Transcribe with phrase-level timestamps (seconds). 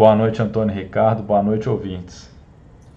[0.00, 1.22] Boa noite, Antônio Ricardo.
[1.22, 2.30] Boa noite, ouvintes.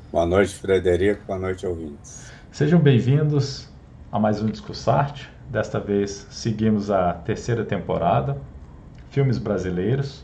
[0.09, 1.21] Boa noite, Frederico.
[1.27, 2.31] Boa noite, ouvintes.
[2.49, 3.67] Sejam bem-vindos
[4.09, 5.29] a mais um Discussarte.
[5.49, 8.37] Desta vez seguimos a terceira temporada,
[9.09, 10.23] filmes brasileiros.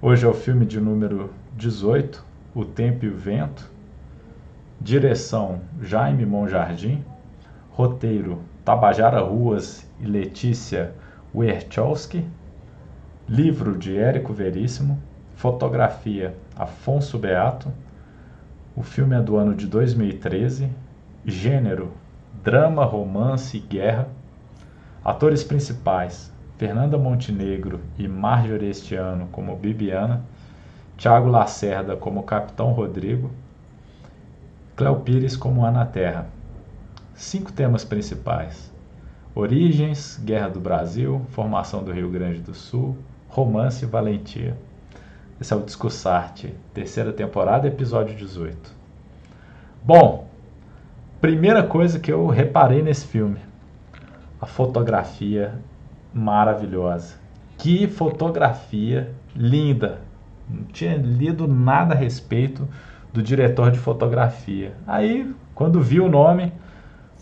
[0.00, 3.68] Hoje é o filme de número 18, O Tempo e o Vento.
[4.80, 7.04] Direção Jaime Monjardim.
[7.72, 10.92] Roteiro Tabajara Ruas e Letícia
[11.34, 12.24] Wierchowski.
[13.28, 15.09] Livro de Érico Veríssimo.
[15.40, 17.72] Fotografia Afonso Beato.
[18.76, 20.68] O filme é do ano de 2013.
[21.24, 21.92] Gênero
[22.44, 24.06] drama, romance e guerra.
[25.02, 30.22] Atores principais: Fernanda Montenegro e Marjorie este ano como Bibiana,
[30.98, 33.30] Tiago Lacerda como Capitão Rodrigo,
[34.76, 36.26] Cléo Pires como Ana Terra.
[37.14, 38.70] Cinco temas principais:
[39.34, 42.94] Origens, Guerra do Brasil, Formação do Rio Grande do Sul,
[43.26, 44.54] Romance e Valentia.
[45.40, 48.76] Esse é o Discussarte, terceira temporada, episódio 18.
[49.82, 50.28] Bom,
[51.18, 53.38] primeira coisa que eu reparei nesse filme:
[54.38, 55.54] a fotografia
[56.12, 57.14] maravilhosa.
[57.56, 60.02] Que fotografia linda!
[60.46, 62.68] Não tinha lido nada a respeito
[63.10, 64.74] do diretor de fotografia.
[64.86, 66.52] Aí, quando vi o nome,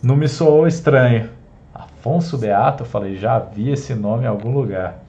[0.02, 1.30] não me soou estranho.
[1.72, 5.04] Afonso Beato, eu falei, já vi esse nome em algum lugar.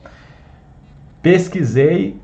[1.23, 2.21] Pesquisei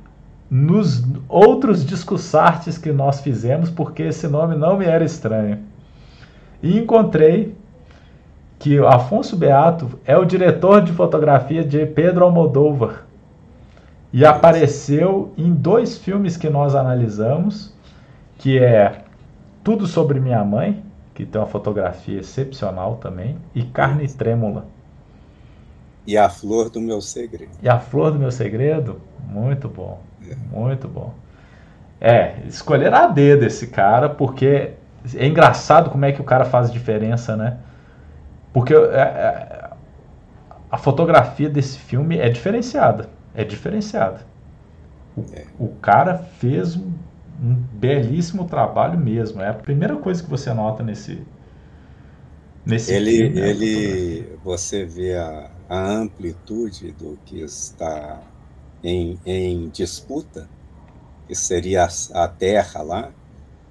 [0.50, 5.60] nos outros discussartes que nós fizemos, porque esse nome não me era estranho.
[6.62, 7.56] E encontrei
[8.60, 13.06] que Afonso Beato é o diretor de fotografia de Pedro Almodóvar.
[14.14, 17.74] E apareceu em dois filmes que nós analisamos,
[18.38, 19.04] que é
[19.64, 24.66] Tudo sobre Minha Mãe, que tem uma fotografia excepcional também, e Carne Trêmula.
[26.08, 27.52] E A Flor do Meu Segredo.
[27.62, 29.02] E A Flor do Meu Segredo?
[29.28, 30.02] Muito bom.
[30.52, 31.13] Muito bom.
[32.00, 34.74] É, escolher a dedo esse cara, porque
[35.13, 37.58] é engraçado como é que o cara faz diferença, né?
[38.52, 39.69] Porque é, é,
[40.72, 43.09] a fotografia desse filme é diferenciada.
[43.34, 44.22] É diferenciada.
[45.16, 45.46] O, é.
[45.59, 46.92] o cara fez um,
[47.42, 49.42] um, belíssimo trabalho mesmo.
[49.42, 51.22] É a primeira coisa que você nota nesse,
[52.66, 53.42] nesse ele, filme.
[53.42, 53.50] Né?
[53.50, 58.22] Ele, você vê a, a amplitude do que está
[58.85, 60.47] em, em disputa,
[61.28, 63.12] que seria a, a terra lá,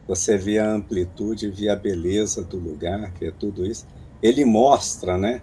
[0.08, 3.86] você vê a amplitude, vê a beleza do lugar, é tudo isso.
[4.20, 5.40] Ele mostra, né,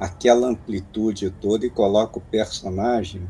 [0.00, 3.22] aquela amplitude toda e coloca o personagem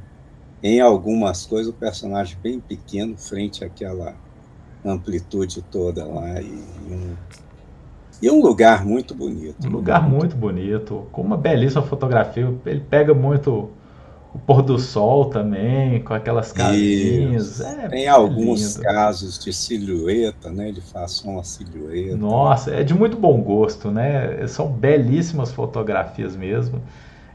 [0.63, 4.15] em algumas coisas, o personagem bem pequeno frente àquela
[4.85, 7.17] amplitude toda lá e um,
[8.23, 9.67] e um lugar muito bonito.
[9.67, 12.55] Um lugar muito bonito, com uma belíssima fotografia.
[12.65, 13.71] Ele pega muito
[14.35, 17.61] o pôr do sol também, com aquelas casinhas.
[17.61, 18.83] É, Tem alguns lindo.
[18.83, 20.69] casos de silhueta, né?
[20.69, 22.17] Ele faz uma silhueta.
[22.17, 24.45] Nossa, é de muito bom gosto, né?
[24.49, 26.83] São belíssimas fotografias mesmo.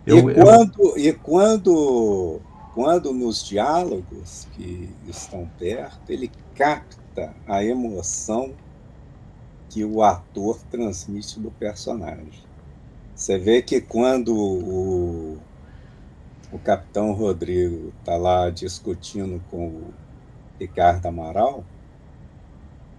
[0.06, 0.98] Eu, e quando, eu...
[0.98, 2.42] e quando,
[2.76, 8.52] quando nos diálogos que estão perto, ele capta a emoção
[9.70, 12.44] que o ator transmite do personagem.
[13.16, 15.38] Você vê que quando o
[16.52, 19.94] o capitão Rodrigo está lá discutindo com o
[20.60, 21.64] Ricardo Amaral,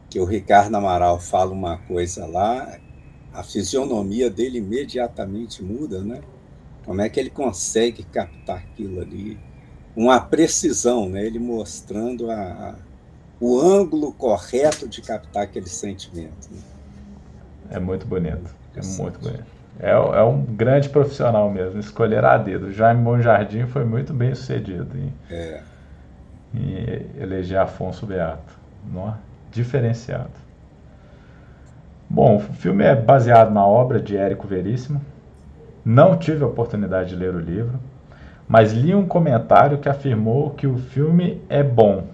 [0.09, 2.79] que o Ricardo Amaral fala uma coisa lá,
[3.33, 6.21] a fisionomia dele imediatamente muda, né?
[6.85, 9.39] Como é que ele consegue captar aquilo ali?
[9.95, 11.25] Uma precisão, né?
[11.25, 12.75] Ele mostrando a, a
[13.41, 16.49] o ângulo correto de captar aquele sentimento.
[16.51, 16.61] Né?
[17.71, 19.60] É muito bonito, é muito bonito.
[19.83, 22.71] É, é, um grande profissional mesmo, escolher a dedo.
[22.71, 25.63] Jaime Bom Jardim foi muito bem sucedido em, é.
[26.55, 28.59] em eleger Afonso Beato.
[28.93, 29.15] Não?
[29.51, 30.31] Diferenciado.
[32.09, 35.01] Bom, o filme é baseado na obra de Érico Veríssimo.
[35.83, 37.79] Não tive a oportunidade de ler o livro,
[38.47, 42.05] mas li um comentário que afirmou que o filme é bom,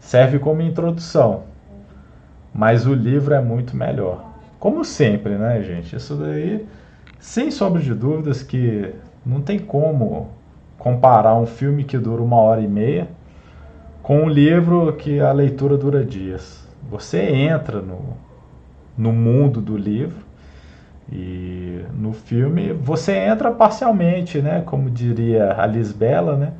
[0.00, 1.44] serve como introdução,
[2.52, 4.29] mas o livro é muito melhor.
[4.60, 5.96] Como sempre, né, gente?
[5.96, 6.66] Isso daí
[7.18, 10.28] sem sombra de dúvidas que não tem como
[10.78, 13.08] comparar um filme que dura uma hora e meia
[14.02, 16.68] com um livro que a leitura dura dias.
[16.90, 18.00] Você entra no,
[18.98, 20.24] no mundo do livro
[21.10, 24.62] e no filme você entra parcialmente, né?
[24.66, 26.52] Como diria a Lisbela, né?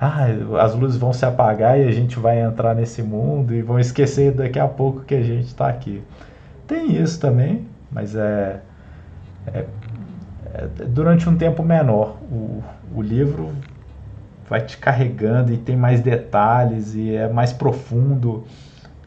[0.00, 0.26] Ah,
[0.60, 4.32] as luzes vão se apagar e a gente vai entrar nesse mundo e vão esquecer
[4.32, 6.02] daqui a pouco que a gente está aqui.
[6.72, 8.62] Tem isso também, mas é,
[9.46, 9.66] é,
[10.54, 12.16] é, durante um tempo menor.
[12.30, 12.64] O,
[12.94, 13.52] o livro
[14.48, 18.46] vai te carregando e tem mais detalhes e é mais profundo,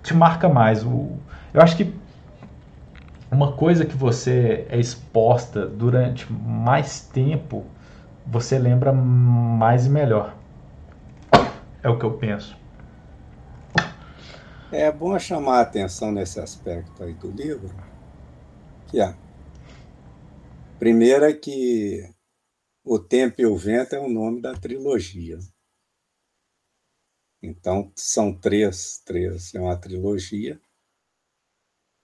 [0.03, 0.85] te marca mais.
[0.85, 1.13] O,
[1.51, 1.91] eu acho que
[3.31, 7.65] uma coisa que você é exposta durante mais tempo,
[8.27, 10.35] você lembra mais e melhor.
[11.81, 12.55] É o que eu penso.
[14.77, 17.73] É bom chamar a atenção nesse aspecto aí do livro,
[18.89, 19.15] que é,
[20.77, 22.13] primeiro é que
[22.83, 25.39] O Tempo e o Vento é o nome da trilogia.
[27.41, 30.59] Então, são três, três, é uma trilogia.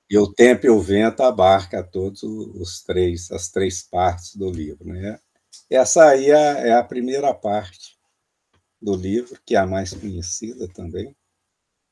[0.10, 4.86] E o tempo e o vento abarca todos os três, as três partes do livro,
[4.86, 5.20] né?
[5.70, 7.98] Essa aí é, é a primeira parte
[8.82, 11.14] do livro, que é a mais conhecida também,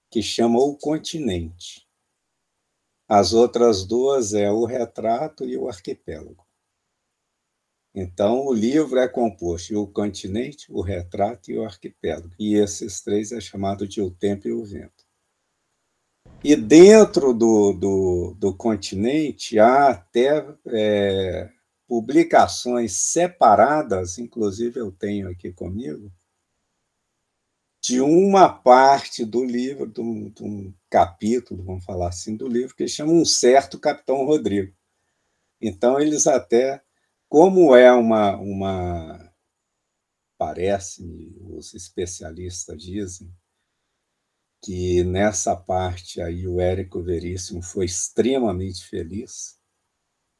[0.09, 1.87] que chama O Continente.
[3.07, 6.45] As outras duas é O Retrato e O Arquipélago.
[7.93, 12.31] Então, o livro é composto de O Continente, O Retrato e O Arquipélago.
[12.39, 15.09] E esses três é chamado de O Tempo e o Vento.
[16.43, 21.49] E dentro do, do, do continente há até é,
[21.85, 26.09] publicações separadas, inclusive eu tenho aqui comigo,
[27.81, 32.75] de uma parte do livro, de um, de um, capítulo, vamos falar assim, do livro,
[32.75, 34.75] que chama Um Certo Capitão Rodrigo.
[35.61, 36.81] Então, eles até,
[37.29, 39.33] como é uma, uma
[40.37, 43.31] parece-me, os especialistas dizem,
[44.61, 49.57] que nessa parte aí o Érico Veríssimo foi extremamente feliz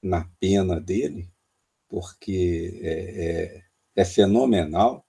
[0.02, 1.32] na pena dele,
[1.88, 3.64] porque é, é,
[3.96, 5.06] é fenomenal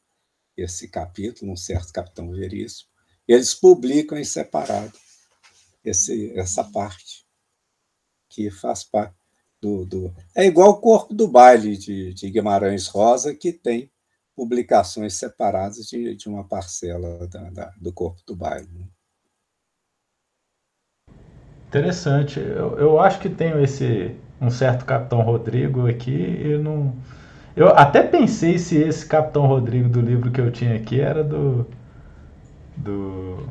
[0.61, 2.89] esse capítulo, um certo Capitão Veríssimo.
[3.27, 4.93] Eles publicam em separado
[5.85, 7.25] esse, essa parte,
[8.29, 9.15] que faz parte
[9.61, 10.15] do, do.
[10.35, 13.91] É igual o Corpo do Baile de, de Guimarães Rosa, que tem
[14.35, 18.69] publicações separadas de, de uma parcela da, da, do Corpo do Baile.
[18.73, 18.89] Né?
[21.69, 22.41] Interessante.
[22.41, 26.97] Eu, eu acho que tenho esse um certo Capitão Rodrigo aqui e não.
[27.57, 31.67] Eu até pensei se esse Capitão Rodrigo do livro que eu tinha aqui era do.
[32.77, 33.47] Do.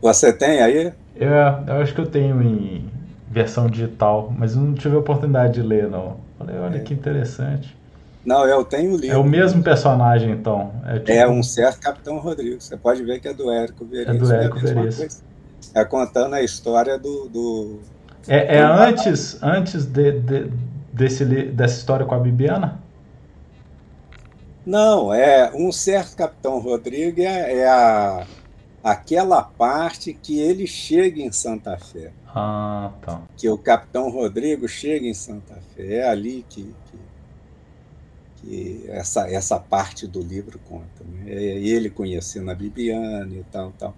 [0.00, 0.92] Você tem aí?
[1.16, 2.88] É, eu acho que eu tenho em
[3.30, 6.16] versão digital, mas não tive a oportunidade de ler, não.
[6.38, 6.80] Falei, olha é.
[6.80, 7.76] que interessante.
[8.24, 9.16] Não, eu tenho o livro.
[9.16, 10.72] É o mesmo personagem, então.
[10.86, 11.10] É, tipo...
[11.10, 12.60] é um certo Capitão Rodrigo.
[12.60, 14.14] Você pode ver que é do Érico Veríssimo.
[14.14, 15.32] É do Érico é Veríssimo
[15.74, 17.28] é contando a história do.
[17.28, 17.78] do
[18.28, 20.50] é, é antes, antes de, de,
[20.92, 22.80] desse, dessa história com a Bibiana?
[24.64, 28.26] Não, é um certo Capitão Rodrigo é, é a,
[28.82, 32.12] aquela parte que ele chega em Santa Fé.
[32.28, 33.22] Ah, tá.
[33.36, 35.96] Que o Capitão Rodrigo chega em Santa Fé.
[35.96, 36.98] É ali que, que,
[38.36, 41.04] que essa, essa parte do livro conta.
[41.04, 41.32] Né?
[41.32, 43.94] É ele conhecendo a Bibiana e tal, tal.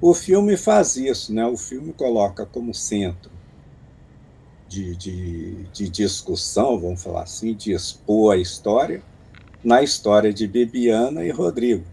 [0.00, 1.46] O filme faz isso, né?
[1.46, 3.30] O filme coloca como centro
[4.68, 9.02] de, de, de discussão, vamos falar assim, de expor a história,
[9.68, 11.84] na história de Bibiana e Rodrigo.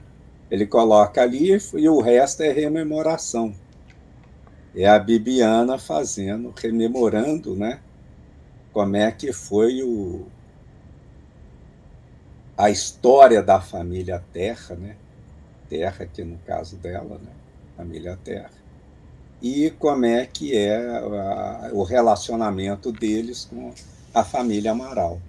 [0.50, 3.54] Ele coloca ali e o resto é rememoração.
[4.74, 7.82] É a Bibiana fazendo, rememorando, né?
[8.72, 10.26] Como é que foi o,
[12.58, 14.96] a história da família Terra, né?
[15.68, 17.32] Terra, aqui no caso dela, né?
[17.76, 18.52] família Terra,
[19.42, 23.74] e como é que é a, o relacionamento deles com
[24.14, 25.20] a família Amaral.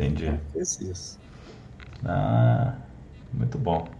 [0.00, 0.26] Entendi.
[0.26, 1.18] Então, fez isso.
[2.04, 2.74] Ah,
[3.32, 3.98] muito bom.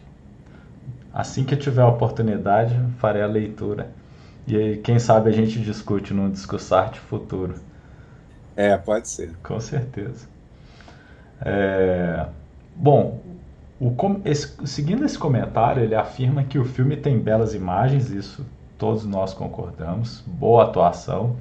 [1.13, 3.93] Assim que eu tiver a oportunidade, farei a leitura.
[4.47, 7.55] E aí, quem sabe a gente discute num Discussarte futuro.
[8.57, 9.37] É, pode ser.
[9.43, 10.29] Com certeza.
[11.41, 12.27] É...
[12.75, 13.21] Bom,
[13.79, 18.47] o, esse, seguindo esse comentário, ele afirma que o filme tem belas imagens, isso
[18.79, 21.37] todos nós concordamos, boa atuação,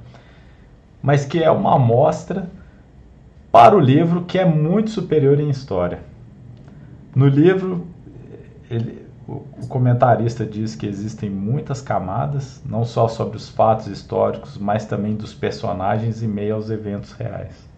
[1.02, 2.50] mas que é uma amostra
[3.50, 6.00] para o livro que é muito superior em história.
[7.14, 7.86] No livro,
[8.70, 14.86] ele, o, comentarista diz que existem muitas camadas, não só sobre os fatos históricos, mas
[14.86, 17.68] também dos personagens e meio aos eventos reais.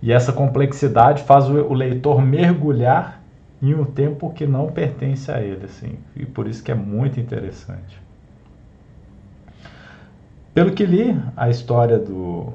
[0.00, 3.20] E essa complexidade faz o, o leitor mergulhar
[3.62, 7.20] em um tempo que não pertence a ele, assim, e por isso que é muito
[7.20, 8.02] interessante.
[10.52, 12.52] Pelo que li, a história do,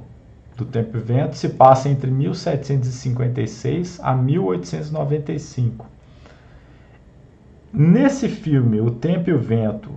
[0.58, 5.86] do Tempo e Vento se passa entre 1756 a 1895.
[7.72, 9.92] Nesse filme, O Tempo e o Vento,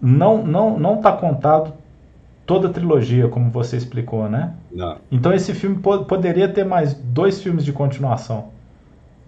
[0.00, 1.74] não não não está contado
[2.46, 4.54] toda a trilogia, como você explicou, né?
[4.72, 4.98] Não.
[5.10, 8.52] Então esse filme po poderia ter mais dois filmes de continuação.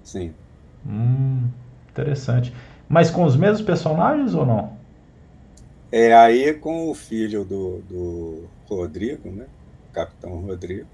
[0.03, 0.33] Sim.
[0.87, 1.49] Hum,
[1.91, 2.55] interessante.
[2.89, 4.79] Mas com os mesmos personagens ou não?
[5.93, 9.47] É aí com o filho do, do Rodrigo, né?
[9.99, 10.87] Capitão Rodrigo.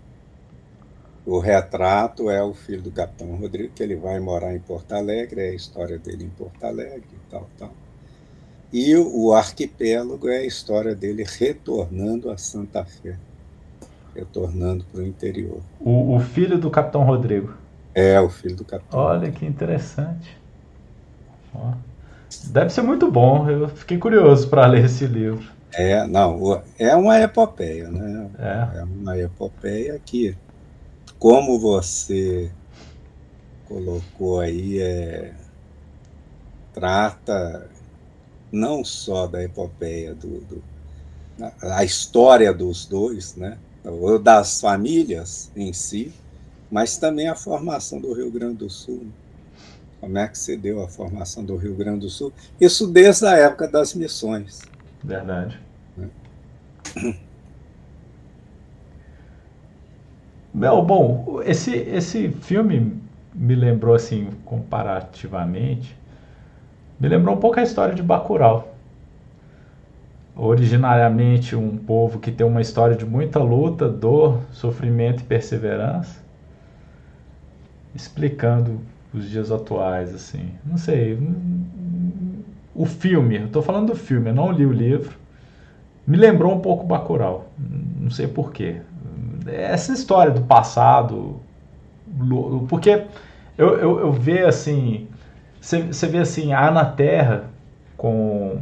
[1.26, 5.42] O retrato é o filho do Capitão Rodrigo, que ele vai morar em Porto Alegre,
[5.42, 7.70] é a história dele em Porto Alegre e tal, tal.
[8.72, 13.16] E o, arquipélago é a história dele retornando a Santa Fé,
[14.14, 15.60] retornando para o interior.
[15.78, 17.54] O, filho do Capitão Rodrigo.
[17.94, 19.00] É, o filho do Capitão.
[19.00, 20.36] Olha que interessante.
[21.54, 21.72] Ó.
[22.46, 23.48] Deve ser muito bom.
[23.48, 25.53] Eu fiquei curioso para ler esse livro.
[25.76, 28.30] É, não, é uma epopeia, né?
[28.38, 28.78] É.
[28.78, 30.36] é uma epopeia que
[31.18, 32.50] como você
[33.66, 35.32] colocou aí, é,
[36.72, 37.68] trata
[38.52, 40.62] não só da epopeia do, do
[41.62, 46.12] a história dos dois, né, ou das famílias em si,
[46.70, 49.06] mas também a formação do Rio Grande do Sul.
[50.00, 52.32] Como é que se deu a formação do Rio Grande do Sul?
[52.60, 54.60] Isso desde a época das missões.
[55.02, 55.58] Verdade.
[60.54, 63.00] Bom, esse, esse filme
[63.34, 65.96] me lembrou, assim, comparativamente,
[67.00, 68.72] me lembrou um pouco a história de Bacurau.
[70.36, 76.20] Originariamente um povo que tem uma história de muita luta, dor, sofrimento e perseverança,
[77.94, 78.80] explicando
[79.12, 80.50] os dias atuais, assim.
[80.64, 81.18] Não sei,
[82.74, 85.16] o filme, eu tô falando do filme, eu não li o livro,
[86.06, 88.80] me lembrou um pouco Bacurau, não sei porquê
[89.46, 91.40] essa história do passado,
[92.68, 93.04] porque
[93.56, 95.06] eu, eu, eu vejo assim,
[95.60, 97.44] você vê assim, a Ana Terra
[97.96, 98.58] com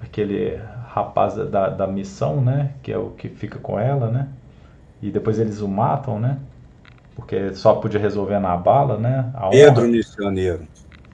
[0.00, 0.58] aquele
[0.88, 4.28] rapaz da, da missão, né, que é o que fica com ela, né,
[5.02, 6.38] e depois eles o matam, né,
[7.14, 9.30] porque só podia resolver na bala, né.
[9.50, 10.66] Pedro Missioneiro.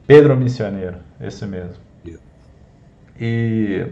[0.06, 1.88] Pedro Missioneiro, esse mesmo.
[3.20, 3.85] E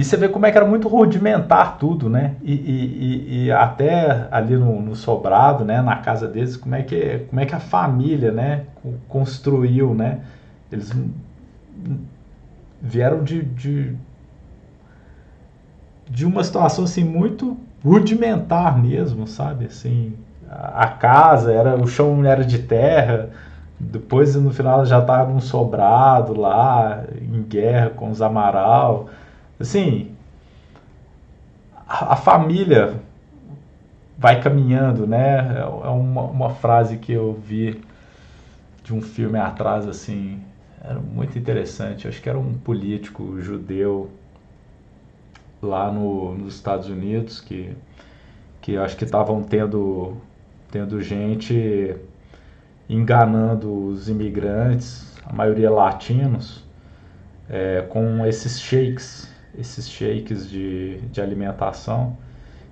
[0.00, 2.34] e você vê como é que era muito rudimentar tudo, né?
[2.40, 5.82] E, e, e até ali no, no, sobrado, né?
[5.82, 8.64] Na casa deles, como é que, como é que a família, né?
[9.06, 10.20] Construiu, né?
[10.72, 10.90] Eles
[12.80, 13.94] vieram de, de,
[16.08, 19.66] de uma situação assim muito rudimentar mesmo, sabe?
[19.66, 20.14] Assim,
[20.48, 23.28] a, casa era o chão era de terra,
[23.78, 29.10] depois no final já estava num sobrado lá em guerra com os Amaral
[29.60, 30.14] assim,
[31.86, 33.00] a, a família
[34.16, 35.56] vai caminhando, né?
[35.56, 37.80] É, é uma, uma frase que eu vi
[38.82, 40.42] de um filme atrás, assim,
[40.82, 42.08] era muito interessante.
[42.08, 44.10] acho que era um político judeu
[45.62, 47.76] lá no, nos Estados Unidos que,
[48.60, 50.16] que acho que estavam tendo,
[50.70, 51.94] tendo gente
[52.88, 56.64] enganando os imigrantes, a maioria latinos,
[57.48, 62.16] é, com esses shakes esses shakes de, de alimentação.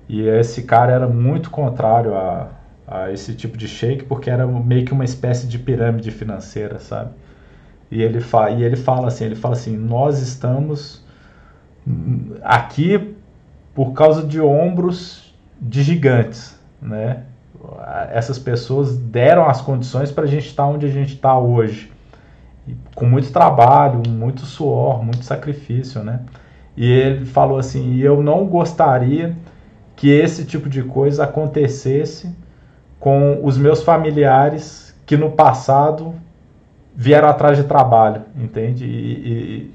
[0.08, 2.48] E esse cara era muito contrário a,
[2.86, 7.10] a esse tipo de shake, porque era meio que uma espécie de pirâmide financeira, sabe?
[7.90, 11.02] E ele, fa e ele fala assim, ele fala assim, nós estamos
[12.42, 13.14] aqui
[13.74, 17.24] por causa de ombros de gigantes, né?
[18.10, 21.90] Essas pessoas deram as condições para a gente estar tá onde a gente está hoje,
[22.94, 26.20] com muito trabalho, muito suor, muito sacrifício, né?
[26.78, 29.36] E ele falou assim: eu não gostaria
[29.96, 32.32] que esse tipo de coisa acontecesse
[33.00, 36.14] com os meus familiares que no passado
[36.94, 38.84] vieram atrás de trabalho, entende?
[38.84, 39.72] E,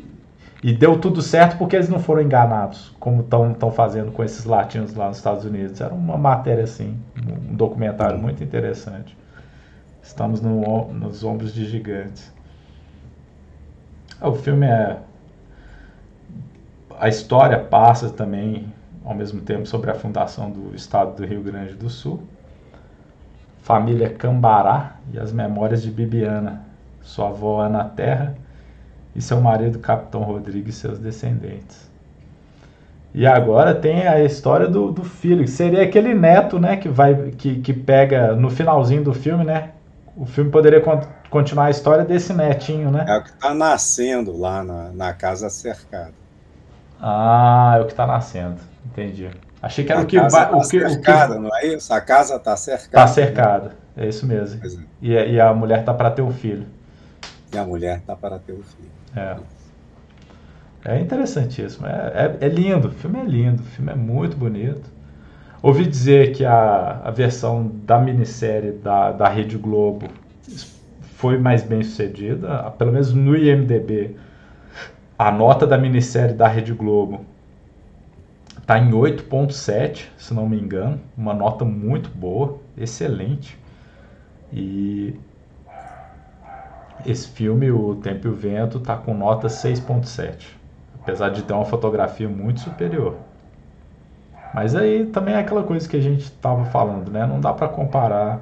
[0.63, 4.45] e, e deu tudo certo porque eles não foram enganados, como estão fazendo com esses
[4.45, 5.81] latinos lá nos Estados Unidos.
[5.81, 9.17] Era uma matéria assim, um documentário muito interessante.
[10.01, 12.31] Estamos no, nos ombros de gigantes.
[14.21, 14.99] O filme é
[16.99, 18.71] a história passa também,
[19.03, 22.23] ao mesmo tempo, sobre a fundação do estado do Rio Grande do Sul,
[23.61, 26.61] família Cambará e as memórias de Bibiana,
[27.01, 28.35] sua avó Ana Terra
[29.15, 31.91] e seu marido Capitão Rodrigo e seus descendentes.
[33.13, 37.31] E agora tem a história do, do filho, que seria aquele neto, né, que vai
[37.31, 39.69] que, que pega no finalzinho do filme, né?
[40.15, 40.81] O filme poderia
[41.29, 43.05] continuar a história desse netinho, né?
[43.07, 46.22] É o que está nascendo lá na, na casa cercada.
[47.05, 48.61] Ah, é o que está nascendo.
[48.85, 49.29] Entendi.
[49.61, 50.29] Achei que era a o que vai.
[50.29, 51.41] Tá o que, cercada, o que...
[51.41, 51.93] não é isso?
[51.93, 52.85] A casa está cercada.
[52.85, 54.61] Está cercada, é isso mesmo.
[54.65, 54.69] É.
[55.01, 56.65] E, e, a mulher está para ter um filho.
[57.51, 58.89] E a mulher está para ter um filho.
[59.17, 59.35] É.
[60.85, 61.85] É interessantíssimo.
[61.87, 62.87] É, é, é, lindo.
[62.87, 63.61] O filme é lindo.
[63.61, 64.89] O filme é muito bonito.
[65.61, 70.07] Ouvi dizer que a, a versão da minissérie da, da Rede Globo
[71.17, 74.15] foi mais bem sucedida, pelo menos no IMDB.
[75.17, 77.21] A nota da minissérie da Rede Globo
[78.57, 83.57] está em 8.7, se não me engano, uma nota muito boa, excelente.
[84.51, 85.15] E
[87.05, 90.47] esse filme, O Tempo e o Vento, está com nota 6.7,
[91.01, 93.17] apesar de ter uma fotografia muito superior.
[94.53, 97.25] Mas aí também é aquela coisa que a gente estava falando, né?
[97.25, 98.39] Não dá para comparar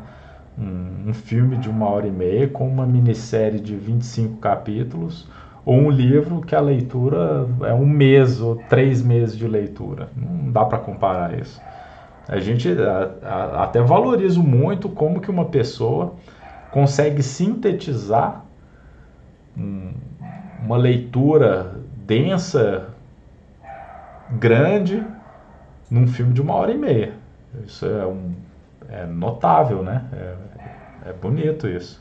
[0.57, 5.27] um, um, filme de uma hora e meia com uma minissérie de 25 capítulos
[5.65, 10.09] ou um livro que a leitura é um mês ou três meses de leitura.
[10.15, 11.61] Não dá para comparar isso.
[12.27, 16.15] A gente a, a, até valorizo muito como que uma pessoa
[16.71, 18.43] consegue sintetizar
[19.57, 19.91] um,
[20.63, 22.89] uma leitura densa,
[24.31, 25.03] grande,
[25.89, 27.13] num filme de uma hora e meia.
[27.65, 28.33] Isso é, um,
[28.89, 30.05] é notável, né?
[30.13, 32.00] É, é bonito isso.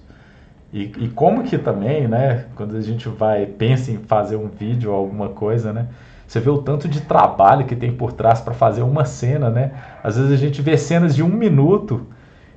[0.73, 2.47] E, e, como que também, né?
[2.55, 5.89] Quando a gente vai, pensa em fazer um vídeo ou alguma coisa, né?
[6.27, 9.73] Você vê o tanto de trabalho que tem por trás para fazer uma cena, né?
[10.03, 12.07] Às vezes a gente vê cenas de um minuto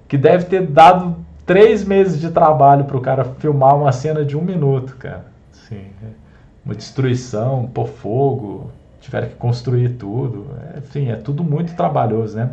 [0.08, 4.38] que deve ter dado três meses de trabalho para o cara filmar uma cena de
[4.38, 5.26] um minuto, cara.
[5.52, 6.08] Sim, é
[6.64, 10.46] uma destruição, pôr fogo, tiveram que construir tudo.
[10.78, 12.52] Enfim, é tudo muito trabalhoso, né?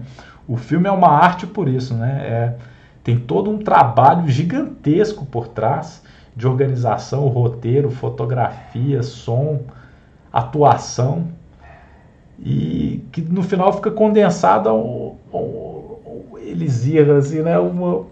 [0.49, 2.23] O filme é uma arte por isso, né?
[2.25, 2.55] É,
[3.02, 6.02] tem todo um trabalho gigantesco por trás
[6.37, 9.61] de organização, roteiro, fotografia, som,
[10.33, 11.28] atuação
[12.38, 15.16] e que no final fica condensado ao,
[16.50, 17.59] elixir, assim, né?
[17.59, 18.04] Uma,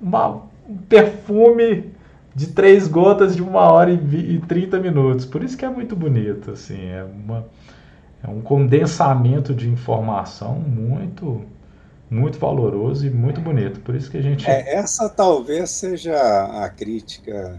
[0.00, 1.90] uma, um perfume
[2.34, 5.26] de três gotas de uma hora e, trinta minutos.
[5.26, 7.46] Por isso que é muito bonito, assim, é, uma,
[8.22, 11.42] é um condensamento de informação muito
[12.12, 13.80] muito valoroso e muito bonito.
[13.80, 14.48] Por isso que a gente.
[14.48, 16.14] É, essa talvez seja
[16.62, 17.58] a crítica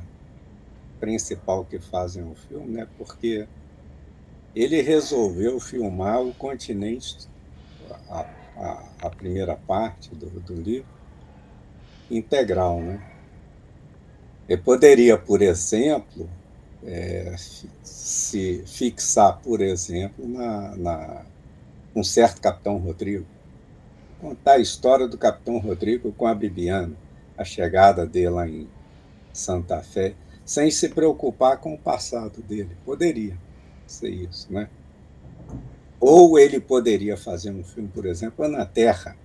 [1.00, 2.88] principal que fazem o filme, né?
[2.98, 3.48] Porque
[4.56, 7.28] ele resolveu filmar o continente,
[8.08, 10.88] a, a, a primeira parte do, do livro,
[12.12, 13.02] integral, né?
[14.48, 16.30] Ele poderia, por exemplo,
[16.86, 17.34] é,
[17.82, 21.26] se fixar, por exemplo, na, na
[21.96, 23.33] um certo Capitão Rodrigo.
[24.24, 26.96] Contar a história do Capitão Rodrigo com a Bibiana,
[27.38, 28.70] a chegada dele lá em
[29.34, 30.14] Santa Fé,
[30.46, 32.70] sem se preocupar com o passado dele.
[32.86, 33.38] Poderia
[33.86, 34.70] ser isso, né?
[36.00, 39.18] Ou ele poderia fazer um filme, por exemplo, Na Terra,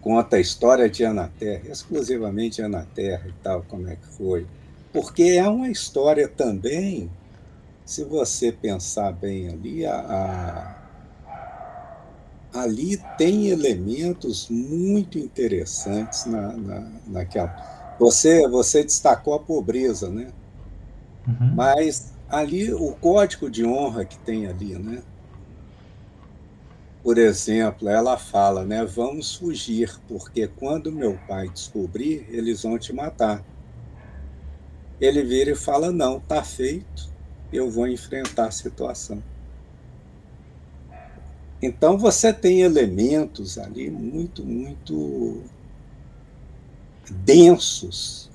[0.00, 4.46] conta a história de Anaterra, exclusivamente Anaterra e tal, como é que foi.
[4.94, 7.10] Porque é uma história também,
[7.84, 10.81] se você pensar bem ali, a, a,
[12.52, 17.94] ali tem elementos muito interessantes na, na, naquela.
[17.98, 20.32] Você, você destacou a pobreza, né?
[21.26, 21.54] Uhum.
[21.54, 25.02] Mas ali o código de honra que tem ali, né?
[27.02, 28.84] Por exemplo, ela fala, né?
[28.84, 33.44] Vamos fugir, porque quando meu pai descobrir, eles vão te matar.
[35.00, 37.10] Ele vira e fala: Não, tá feito,
[37.52, 39.22] eu vou enfrentar a situação.
[41.62, 45.42] Então você tem elementos ali muito, muito
[47.08, 48.28] densos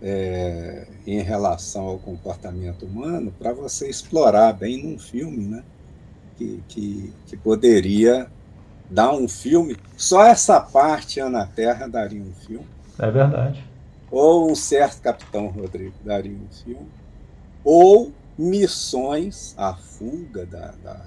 [0.00, 5.62] é, em relação ao comportamento humano para você explorar bem num filme, né?
[6.36, 8.26] que, que, que poderia
[8.90, 9.76] dar um filme.
[9.96, 12.66] Só essa parte, Ana Terra, daria um filme.
[12.98, 13.64] É verdade.
[14.10, 16.88] Ou um certo Capitão Rodrigo daria um filme.
[17.64, 21.04] Ou Missões, a fuga da, da,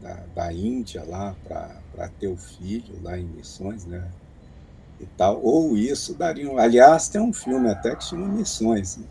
[0.00, 4.02] da, da Índia lá para ter o filho lá em Missões, né?
[5.00, 5.40] E tal.
[5.42, 6.58] Ou isso daria um.
[6.58, 8.96] Aliás, tem um filme até que chama Missões.
[8.96, 9.04] Né?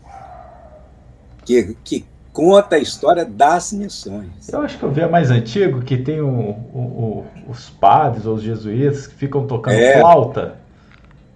[1.44, 4.48] Que, que conta a história das missões.
[4.52, 8.26] Eu acho que eu vi a mais antigo, que tem o, o, o, os padres
[8.26, 10.56] ou os jesuítas que ficam tocando é, flauta.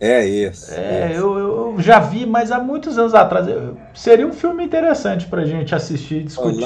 [0.01, 0.73] É isso.
[0.73, 3.47] É, Eu, eu, já vi, mas há muitos anos atrás.
[3.95, 6.65] Seria um filme interessante para a gente assistir e discutir.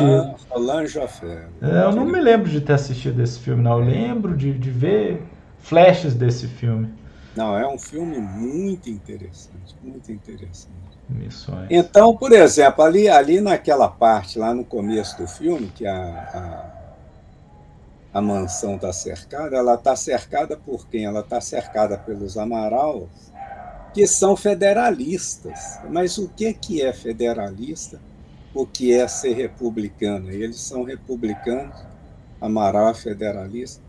[0.48, 1.46] Roland Joffé.
[1.60, 3.80] É, eu não me lembro de ter assistido esse filme, não.
[3.80, 5.22] Eu lembro de, de ver
[5.58, 6.94] flashes desse filme.
[7.36, 10.72] Não, é um filme muito interessante, muito interessante.
[11.08, 11.66] Missões.
[11.68, 16.83] Então, por exemplo, ali, ali naquela parte, lá no começo do filme, que a, a,
[18.14, 21.04] a mansão está cercada, ela está cercada por quem?
[21.04, 23.08] Ela está cercada pelos Amaral,
[23.92, 25.80] que são federalistas.
[25.90, 28.00] Mas o que, que é federalista?
[28.54, 30.30] O que é ser republicano?
[30.30, 31.76] Eles são republicanos,
[32.40, 33.82] Amaral é federalista.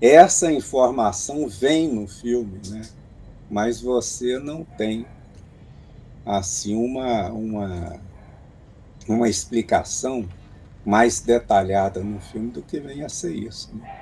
[0.00, 2.82] essa informação vem no filme, né?
[3.50, 5.04] Mas você não tem
[6.24, 8.00] assim uma uma
[9.08, 10.28] uma explicação
[10.84, 13.70] mais detalhada no filme do que vem a ser isso.
[13.74, 14.00] Né?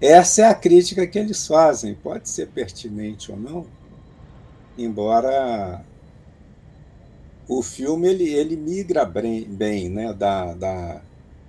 [0.00, 3.66] Essa é a crítica que eles fazem, pode ser pertinente ou não,
[4.76, 5.82] embora
[7.48, 11.00] o filme ele, ele migra bem, bem né, da, da,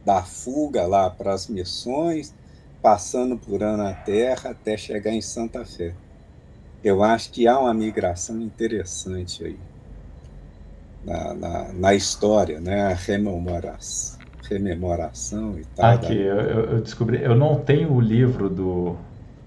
[0.05, 2.33] da fuga lá para as missões,
[2.81, 5.93] passando por Ana Terra até chegar em Santa Fé.
[6.83, 9.74] Eu acho que há uma migração interessante aí
[11.05, 12.87] na, na, na história, né?
[12.87, 15.91] a rememoração, rememoração e tal.
[15.91, 18.95] Aqui, eu, eu descobri, eu não tenho o livro do,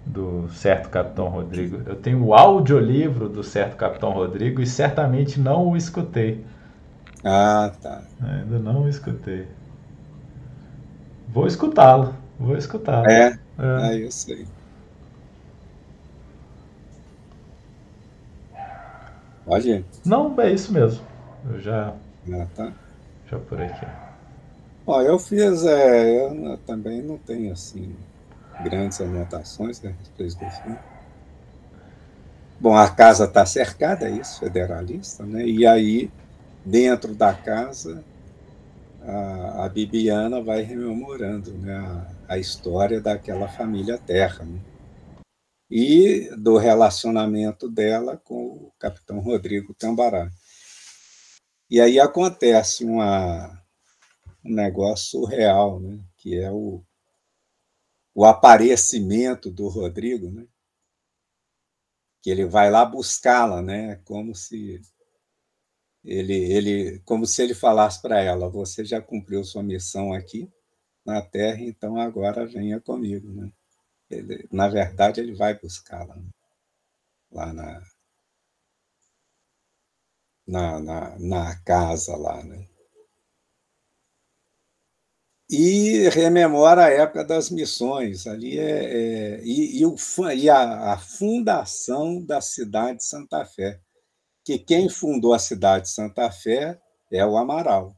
[0.06, 1.82] do Certo Capitão Rodrigo.
[1.84, 6.44] Eu tenho o audiolivro do Certo Capitão Rodrigo e certamente não o escutei.
[7.24, 8.02] Ah, tá.
[8.20, 9.46] Ainda não o escutei.
[11.28, 12.14] Vou escutá-lo.
[12.38, 13.08] Vou escutá-lo.
[13.08, 13.38] É, é.
[13.58, 14.46] Ah, eu sei.
[19.44, 19.84] Pode ir.
[20.04, 21.07] Não, é isso mesmo.
[21.46, 21.94] Eu já.
[22.32, 22.72] Ah, tá.
[23.30, 23.86] Já por aqui.
[24.86, 25.64] Ó, eu fiz.
[25.64, 27.94] É, eu também não tenho assim
[28.62, 30.78] grandes anotações né, a respeito do filme.
[32.60, 35.46] Bom, a casa está cercada, é isso, federalista, né?
[35.46, 36.10] E aí,
[36.64, 38.02] dentro da casa,
[39.00, 41.76] a, a Bibiana vai rememorando né,
[42.28, 44.58] a, a história daquela família Terra, né?
[45.70, 50.28] E do relacionamento dela com o capitão Rodrigo Tambará.
[51.70, 53.62] E aí acontece uma,
[54.44, 56.02] um negócio surreal, né?
[56.16, 56.82] que é o,
[58.14, 60.46] o aparecimento do Rodrigo, né?
[62.22, 63.96] que ele vai lá buscá-la, né?
[64.04, 64.80] como se
[66.04, 70.50] ele, ele, como se ele falasse para ela: você já cumpriu sua missão aqui
[71.04, 73.52] na Terra, então agora venha comigo, né?
[74.10, 76.28] Ele, na verdade, ele vai buscá-la né?
[77.30, 77.82] lá na,
[80.48, 82.66] na, na, na casa lá, né?
[85.50, 88.26] e rememora a época das missões.
[88.26, 89.96] Ali é, é e, e, o,
[90.36, 93.80] e a, a, fundação da cidade de Santa Fé
[94.44, 96.80] que quem fundou a cidade de Santa Fé
[97.12, 97.94] é o Amaral.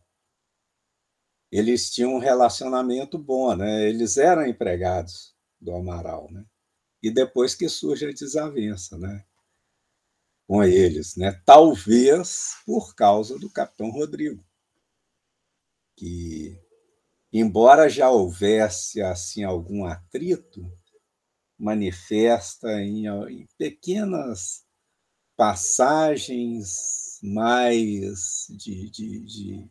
[1.51, 3.89] Eles tinham um relacionamento bom né?
[3.89, 6.45] Eles eram empregados do Amaral né?
[7.03, 9.25] E depois que surge a desavença né
[10.51, 14.45] com eles né talvez por causa do Capitão Rodrigo
[15.97, 16.61] que
[17.33, 20.61] embora já houvesse assim algum atrito,
[21.57, 24.65] manifesta em, em pequenas
[25.37, 29.71] passagens mais de, de, de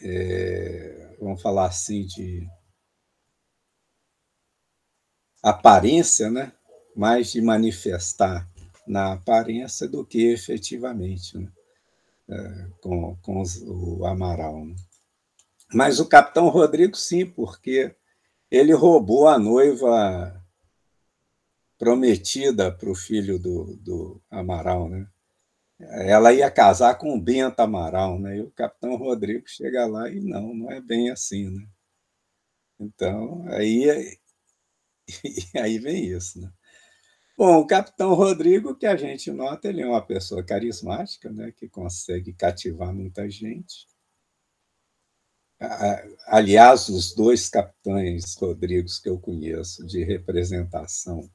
[0.00, 2.44] é, vamos falar assim de
[5.40, 6.52] aparência, né?
[6.96, 8.50] mais de manifestar
[8.86, 11.50] na aparência do que efetivamente né?
[12.28, 14.64] é, com, com o Amaral.
[14.64, 14.76] Né?
[15.72, 17.94] Mas o capitão Rodrigo, sim, porque
[18.50, 20.42] ele roubou a noiva
[21.78, 25.06] prometida para o filho do, do Amaral, né?
[25.78, 28.38] Ela ia casar com o Bento Amaral, né?
[28.38, 31.66] E o capitão Rodrigo chega lá e não, não é bem assim, né?
[32.80, 34.18] Então, aí,
[35.60, 36.50] aí vem isso, né?
[37.36, 41.52] Bom, o capitão Rodrigo, que a gente nota, ele é uma pessoa carismática, né?
[41.52, 43.86] Que consegue cativar muita gente
[46.26, 51.30] Aliás, os dois capitães Rodrigos que eu conheço de representação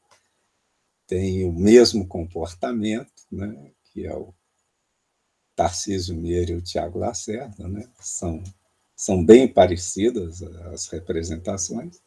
[1.08, 3.72] têm o mesmo comportamento, né?
[3.86, 4.34] que é o
[5.56, 7.90] Tarcísio Meira e o Tiago Lacerda, né?
[8.00, 8.44] são,
[8.96, 12.00] são bem parecidas as representações.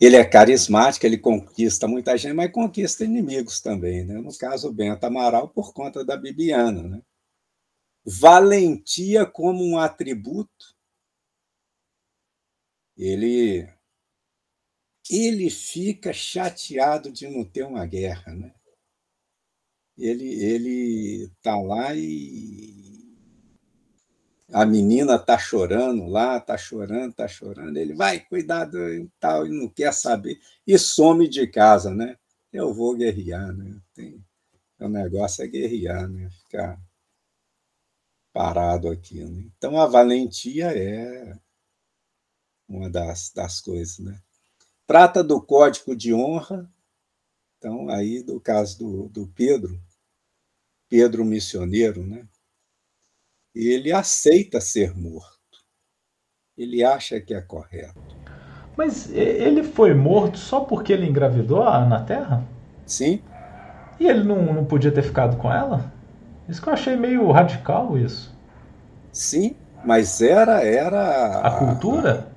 [0.00, 4.04] Ele é carismático, ele conquista muita gente, mas conquista inimigos também.
[4.04, 4.14] Né?
[4.14, 6.82] No caso, Bento Amaral, por conta da Bibiana.
[6.82, 7.02] Né?
[8.04, 10.74] valentia como um atributo,
[12.96, 13.68] ele
[15.10, 18.54] ele fica chateado de não ter uma guerra, né?
[19.96, 22.79] Ele ele tá lá e
[24.52, 29.50] a menina tá chorando lá, tá chorando, tá chorando, ele vai cuidado e tal e
[29.50, 32.16] não quer saber e some de casa, né?
[32.52, 33.80] Eu vou guerrear, né?
[33.94, 34.24] Tem,
[34.80, 36.28] o negócio é guerrear, né?
[36.30, 36.80] Ficar
[38.32, 39.24] parado aqui.
[39.24, 39.50] Né?
[39.56, 41.38] Então, a valentia é
[42.68, 43.98] uma das, das coisas.
[43.98, 44.20] Né?
[44.86, 46.70] Trata do código de honra.
[47.58, 49.80] Então, aí, do caso do, do Pedro,
[50.88, 52.26] Pedro missioneiro, né?
[53.54, 55.38] Ele aceita ser morto.
[56.56, 58.00] Ele acha que é correto.
[58.76, 62.44] Mas ele foi morto só porque ele engravidou a Ana Terra?
[62.86, 63.22] Sim.
[63.98, 65.92] E ele não, não podia ter ficado com ela?
[66.48, 68.34] Isso que eu achei meio radical isso.
[69.12, 72.28] Sim, mas era era a cultura.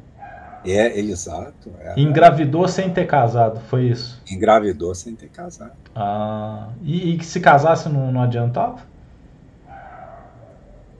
[0.65, 1.71] É, exato.
[1.79, 1.99] Era...
[1.99, 4.21] Engravidou sem ter casado, foi isso?
[4.29, 5.73] Engravidou sem ter casado.
[5.95, 8.79] Ah, e, e se casasse não, não adiantava?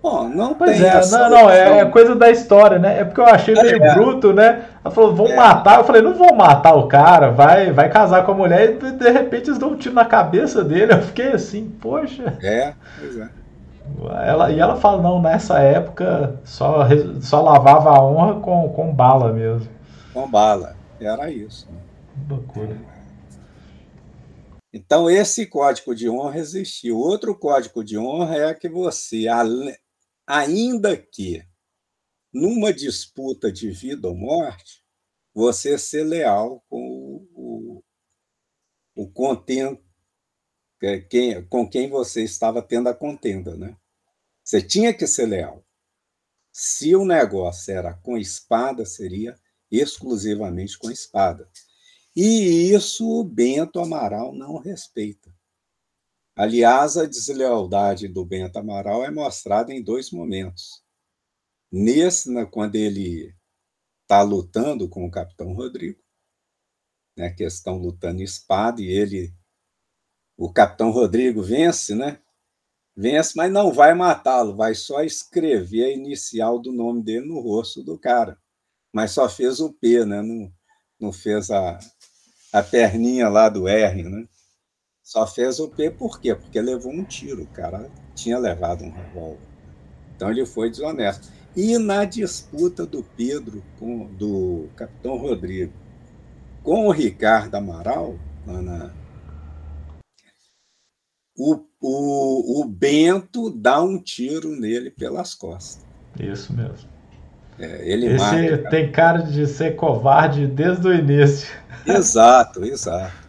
[0.03, 2.99] Bom, não pois tem é, não, não, é, é, coisa da história, né?
[2.99, 3.93] É porque eu achei meio é.
[3.95, 4.65] bruto, né?
[4.83, 5.35] Ela falou, vão é.
[5.37, 5.79] matar.
[5.79, 9.09] Eu falei, não vou matar o cara, vai, vai casar com a mulher e de
[9.09, 10.91] repente eles dão um tiro na cabeça dele.
[10.91, 12.37] Eu fiquei assim, poxa.
[12.43, 13.29] É, pois é.
[14.27, 16.85] Ela, e ela fala, não, nessa época só,
[17.21, 19.69] só lavava a honra com, com bala mesmo.
[20.13, 21.65] Com bala, era isso.
[21.71, 21.79] Né?
[22.29, 22.75] Loucura.
[24.73, 26.97] Então, esse código de honra existiu.
[26.97, 29.27] Outro código de honra é que você,
[30.25, 31.45] ainda que
[32.33, 34.83] numa disputa de vida ou morte,
[35.33, 37.83] você ser leal com o,
[38.95, 39.83] o, o contento,
[41.09, 43.55] quem, com quem você estava tendo a contenda.
[43.55, 43.75] Né?
[44.43, 45.65] Você tinha que ser leal.
[46.51, 49.36] Se o negócio era com espada, seria
[49.71, 51.49] exclusivamente com espada.
[52.15, 55.33] E isso o Bento Amaral não respeita.
[56.35, 60.83] Aliás, a deslealdade do Bento Amaral é mostrada em dois momentos.
[61.71, 63.35] Nesse, quando ele
[64.01, 66.01] está lutando com o Capitão Rodrigo,
[67.15, 69.31] né, que estão lutando espada, e ele,
[70.35, 72.19] o Capitão Rodrigo vence, né?
[72.95, 77.83] Vence, mas não vai matá-lo, vai só escrever a inicial do nome dele no rosto
[77.83, 78.39] do cara.
[78.91, 80.21] Mas só fez o P, né?
[80.21, 80.51] Não,
[80.99, 81.79] não fez a,
[82.51, 84.27] a perninha lá do R, né?
[85.13, 86.34] Só fez o P por quê?
[86.34, 89.45] Porque levou um tiro, o cara tinha levado um revólver.
[90.15, 91.32] Então ele foi desonesto.
[91.56, 95.71] E na disputa do Pedro com do Capitão Rodrigo
[96.63, 98.91] com o Ricardo Amaral, lá na,
[101.38, 105.86] o, o, o Bento dá um tiro nele pelas costas.
[106.19, 106.89] Isso mesmo.
[107.60, 111.56] É, ele Esse tem cara de ser covarde desde o início.
[111.86, 113.22] Exato, exato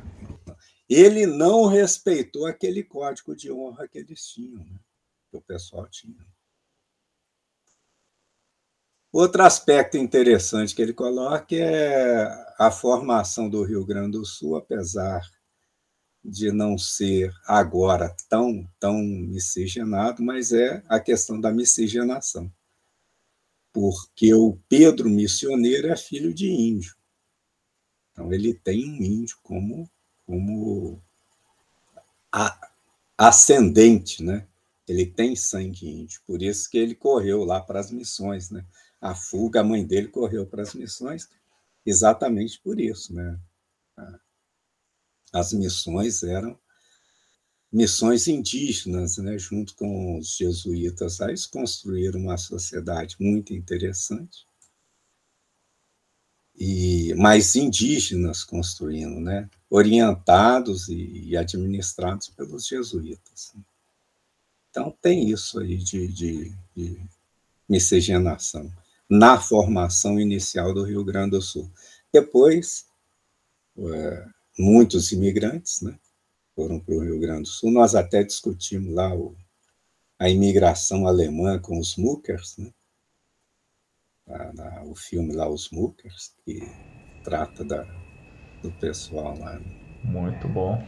[0.89, 4.79] ele não respeitou aquele código de honra que eles tinham, né?
[5.31, 6.27] que o pessoal tinha.
[9.13, 12.27] Outro aspecto interessante que ele coloca é
[12.59, 15.23] a formação do Rio Grande do Sul, apesar
[16.25, 22.53] de não ser agora tão, tão miscigenado, mas é a questão da miscigenação.
[23.73, 26.97] Porque o Pedro missioneiro é filho de índio.
[28.11, 29.89] Então, ele tem um índio como
[30.27, 31.03] como
[33.17, 34.47] ascendente, né?
[34.87, 38.65] Ele tem sangue índio, por isso que ele correu lá para as missões, né?
[39.01, 41.29] A fuga, a mãe dele correu para as missões,
[41.87, 43.39] exatamente por isso, né?
[45.33, 46.59] As missões eram
[47.73, 49.39] missões indígenas, né?
[49.39, 54.47] Junto com os jesuítas, aí eles construíram uma sociedade muito interessante
[56.57, 59.49] e mais indígenas construindo, né?
[59.69, 63.53] orientados e administrados pelos jesuítas.
[64.71, 67.01] Então, tem isso aí de, de, de
[67.69, 68.73] miscigenação
[69.11, 71.71] na formação inicial do Rio Grande do Sul.
[72.13, 72.87] Depois,
[73.77, 74.27] é,
[74.59, 75.99] muitos imigrantes né,
[76.55, 77.71] foram para o Rio Grande do Sul.
[77.71, 79.37] Nós até discutimos lá o,
[80.19, 82.73] a imigração alemã com os Muckers, né?
[84.87, 86.61] O filme lá, Os Muckers, que
[87.23, 87.85] trata da,
[88.63, 89.61] do pessoal lá.
[90.03, 90.83] Muito bom.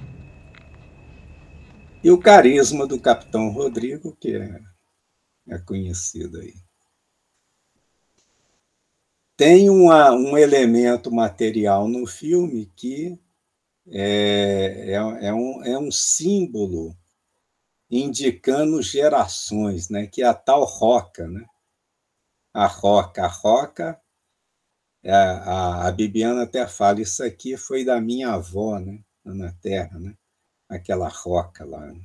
[2.02, 4.60] E o carisma do Capitão Rodrigo, que é,
[5.48, 6.54] é conhecido aí.
[9.36, 13.18] Tem uma, um elemento material no filme que
[13.88, 16.96] é, é, é, um, é um símbolo
[17.90, 20.06] indicando gerações, né?
[20.06, 21.28] que é a tal roca.
[21.28, 21.44] Né?
[22.56, 23.22] A roca.
[23.22, 24.00] A roca
[25.02, 29.04] é, a, a Bibiana até fala, isso aqui foi da minha avó, né?
[29.24, 30.16] na terra, né?
[30.66, 31.86] aquela roca lá.
[31.92, 32.00] Né?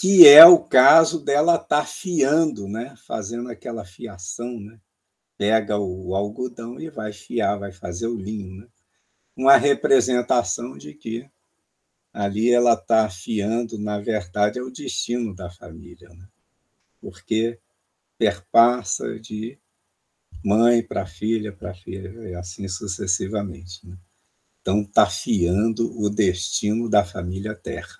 [0.00, 2.94] Que é o caso dela estar tá fiando, né?
[3.06, 4.58] fazendo aquela fiação.
[4.58, 4.80] Né?
[5.36, 8.62] Pega o algodão e vai fiar, vai fazer o linho.
[8.62, 8.68] Né?
[9.36, 11.30] Uma representação de que
[12.14, 16.26] ali ela está afiando, na verdade, é o destino da família, né?
[17.00, 17.60] porque
[18.22, 19.58] perpassa de
[20.44, 23.84] mãe para filha, para filha, e assim sucessivamente.
[23.84, 23.96] Né?
[24.60, 27.98] Então, está fiando o destino da família Terra.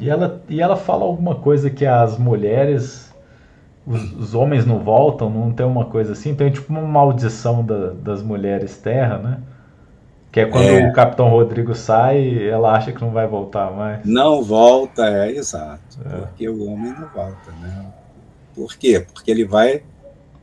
[0.00, 3.14] E ela, e ela fala alguma coisa que as mulheres
[3.86, 7.90] os, os, homens não voltam, não tem uma coisa assim, tem tipo uma maldição da,
[7.90, 9.42] das mulheres terra, né?
[10.32, 10.88] Que é quando é.
[10.88, 14.04] o Capitão Rodrigo sai, ela acha que não vai voltar mais.
[14.04, 15.98] Não volta, é exato.
[16.04, 16.18] É.
[16.18, 17.92] Porque o homem não volta, né?
[18.56, 18.98] Por quê?
[19.00, 19.86] Porque ele vai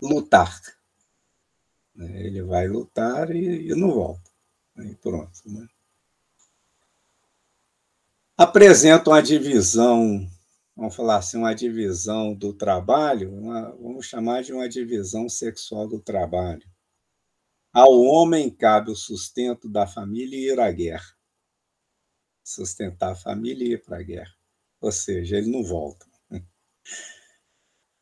[0.02, 0.62] lutar.
[1.94, 2.26] Né?
[2.26, 4.32] Ele vai lutar e, e não volta.
[4.78, 5.42] E pronto.
[5.46, 5.68] Né?
[8.38, 10.26] Apresenta uma divisão
[10.76, 16.00] vamos falar assim, uma divisão do trabalho, uma, vamos chamar de uma divisão sexual do
[16.00, 16.68] trabalho.
[17.72, 21.16] Ao homem cabe o sustento da família e ir à guerra.
[22.44, 24.34] Sustentar a família e ir para a guerra.
[24.80, 26.06] Ou seja, ele não volta.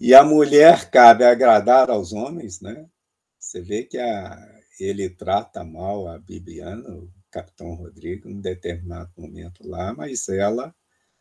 [0.03, 2.89] E a mulher cabe agradar aos homens, né?
[3.37, 9.61] Você vê que a, ele trata mal a Bibiana, o capitão Rodrigo, em determinado momento
[9.63, 10.75] lá, mas ela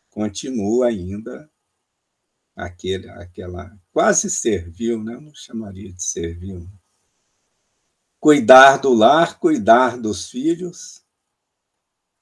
[0.09, 1.51] continua ainda
[2.57, 5.15] aquele, aquela quase servil, né?
[5.21, 6.67] Não chamaria de servil.
[8.19, 11.05] Cuidar do lar, cuidar dos filhos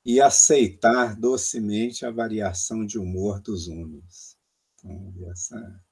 [0.04, 4.36] e aceitar docemente a variação de humor dos homens.
[4.74, 5.87] Então, essa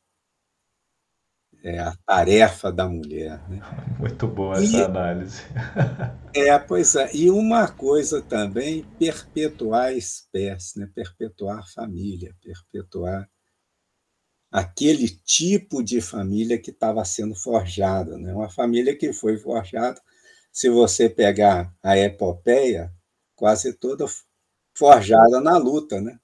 [1.66, 3.40] é a tarefa da mulher.
[3.48, 3.60] Né?
[3.98, 5.42] Muito boa essa e, análise.
[6.32, 7.10] é, pois é.
[7.12, 10.88] E uma coisa também, perpetuar a espécie, né?
[10.94, 13.28] perpetuar a família, perpetuar
[14.48, 18.16] aquele tipo de família que estava sendo forjada.
[18.16, 18.32] Né?
[18.32, 20.00] Uma família que foi forjada,
[20.52, 22.94] se você pegar a epopeia,
[23.34, 24.06] quase toda
[24.72, 26.16] forjada na luta, né?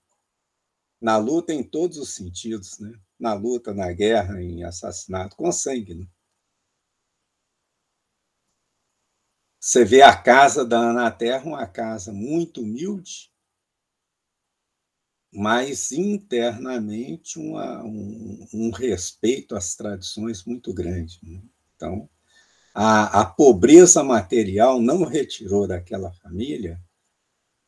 [1.01, 2.79] na luta em todos os sentidos.
[2.79, 2.93] Né?
[3.23, 5.95] Na luta, na guerra, em assassinato, com sangue.
[5.95, 6.07] Né?
[9.61, 13.31] Você vê a casa da Ana Terra, uma casa muito humilde,
[15.33, 21.21] mas internamente uma, um, um, respeito às tradições muito grande.
[21.23, 21.41] Né?
[21.77, 22.11] Então,
[22.75, 26.83] a, a pobreza material não retirou daquela família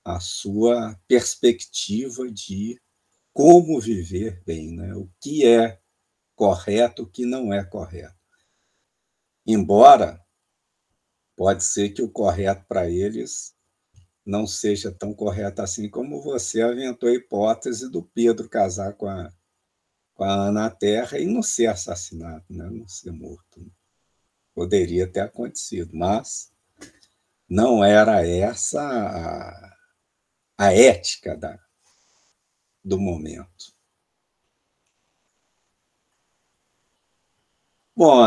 [0.04, 2.82] a sua perspectiva de
[3.34, 4.94] como viver bem, né?
[4.94, 5.80] o que é
[6.36, 8.14] correto, o que não é correto.
[9.44, 10.24] Embora
[11.36, 13.52] pode ser que o correto para eles
[14.24, 19.30] não seja tão correto assim como você aventou a hipótese do Pedro casar com a,
[20.14, 22.70] com a Ana Terra e não ser assassinado, né?
[22.70, 23.70] não ser morto.
[24.54, 26.52] Poderia ter acontecido, mas
[27.48, 29.76] não era essa a,
[30.56, 31.58] a ética da,
[32.84, 33.74] do momento.
[37.96, 38.24] Bom,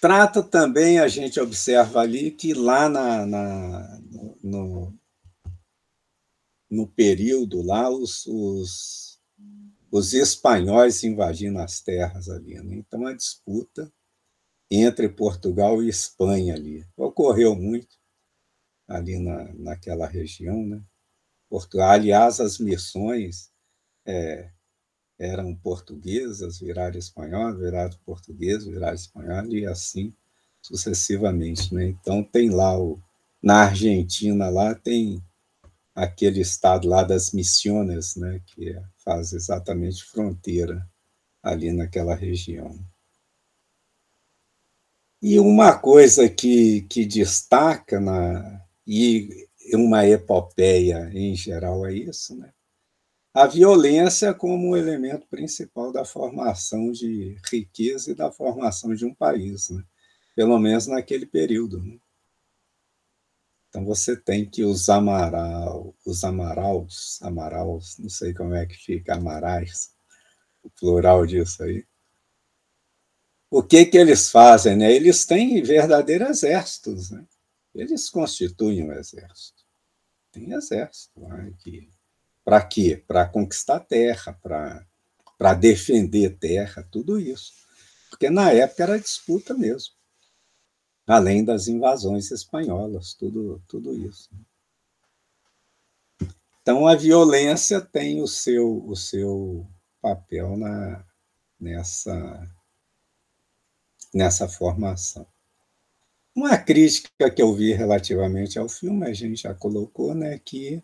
[0.00, 4.00] trata também, a gente observa ali que lá na, na
[4.42, 4.98] no,
[6.70, 9.20] no período lá, os, os,
[9.90, 12.54] os espanhóis invadindo as terras ali.
[12.62, 12.76] Né?
[12.76, 13.92] Então, a disputa
[14.70, 16.86] entre Portugal e Espanha ali.
[16.96, 17.96] Ocorreu muito
[18.86, 20.66] ali na, naquela região.
[20.66, 20.82] Né?
[21.48, 23.50] Portugal, aliás, as missões
[24.08, 24.48] é,
[25.18, 30.14] eram portuguesas, viraram espanhol, viraram português, viraram espanhol, e assim
[30.62, 31.74] sucessivamente.
[31.74, 31.88] Né?
[31.88, 32.98] Então, tem lá, o,
[33.42, 35.22] na Argentina, lá tem
[35.94, 40.88] aquele estado lá das Missiones, né, que é, faz exatamente fronteira
[41.42, 42.78] ali naquela região.
[45.20, 52.52] E uma coisa que, que destaca, na, e uma epopeia em geral é isso, né?
[53.38, 59.70] A violência como elemento principal da formação de riqueza e da formação de um país,
[59.70, 59.80] né?
[60.34, 61.80] pelo menos naquele período.
[61.80, 62.00] Né?
[63.68, 69.14] Então você tem que os amaral, os amaraus, amaraus, não sei como é que fica,
[69.14, 69.94] amarais,
[70.60, 71.86] o plural disso aí.
[73.48, 74.76] O que que eles fazem?
[74.76, 74.92] Né?
[74.92, 77.24] Eles têm verdadeiros exércitos, né?
[77.72, 79.62] Eles constituem um exército.
[80.32, 81.54] Tem exército né?
[81.60, 81.88] que
[82.48, 83.04] para quê?
[83.06, 84.32] Para conquistar terra,
[85.36, 87.52] para defender terra, tudo isso.
[88.08, 89.92] Porque na época era disputa mesmo.
[91.06, 94.30] Além das invasões espanholas, tudo, tudo isso.
[96.62, 99.68] Então a violência tem o seu, o seu
[100.00, 101.04] papel na,
[101.60, 102.50] nessa,
[104.14, 105.26] nessa formação.
[106.34, 110.82] Uma crítica que eu vi relativamente ao filme, a gente já colocou, né, que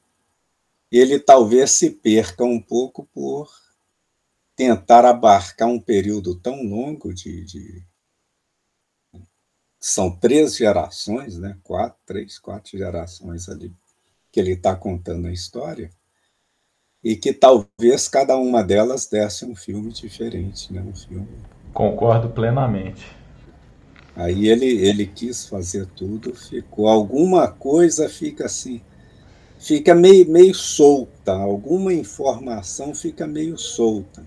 [0.98, 3.50] ele talvez se perca um pouco por
[4.56, 7.86] tentar abarcar um período tão longo de, de
[9.80, 11.58] são três gerações, né?
[11.62, 13.74] Quatro, três, quatro gerações ali
[14.32, 15.90] que ele está contando a história
[17.02, 20.80] e que talvez cada uma delas desse um filme diferente, né?
[20.80, 21.28] Um filme
[21.74, 23.04] Concordo plenamente.
[24.14, 26.86] Aí ele, ele quis fazer tudo, ficou.
[26.86, 28.80] Alguma coisa fica assim,
[29.64, 34.22] fica meio, meio solta, alguma informação fica meio solta.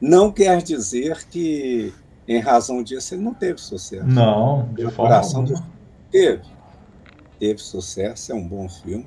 [0.00, 1.94] Não quer dizer que,
[2.26, 4.04] em razão disso, ele não teve sucesso.
[4.04, 5.64] Não, de forma do...
[6.10, 6.42] Teve.
[7.38, 9.06] Teve sucesso, é um bom filme,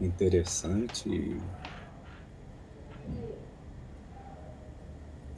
[0.00, 1.36] interessante.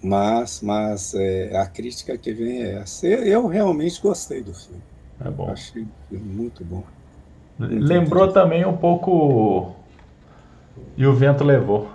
[0.03, 3.07] Mas, mas é, a crítica que vem é essa.
[3.07, 4.83] Eu realmente gostei do filme.
[5.24, 5.51] É bom.
[5.51, 6.83] Achei muito bom.
[7.61, 9.75] Lembrou também um pouco
[10.97, 11.91] E o Vento Levou.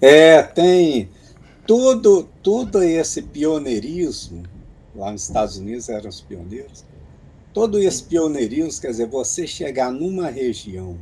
[0.00, 1.10] É, tem
[1.66, 4.42] tudo, tudo esse pioneirismo,
[4.94, 6.84] lá nos Estados Unidos eram os pioneiros,
[7.52, 10.98] todo esse pioneirismo, quer dizer, você chegar numa região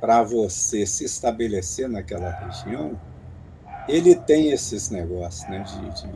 [0.00, 2.98] para você se estabelecer naquela região,
[3.88, 5.60] ele tem esses negócios, né?
[5.60, 6.10] De, de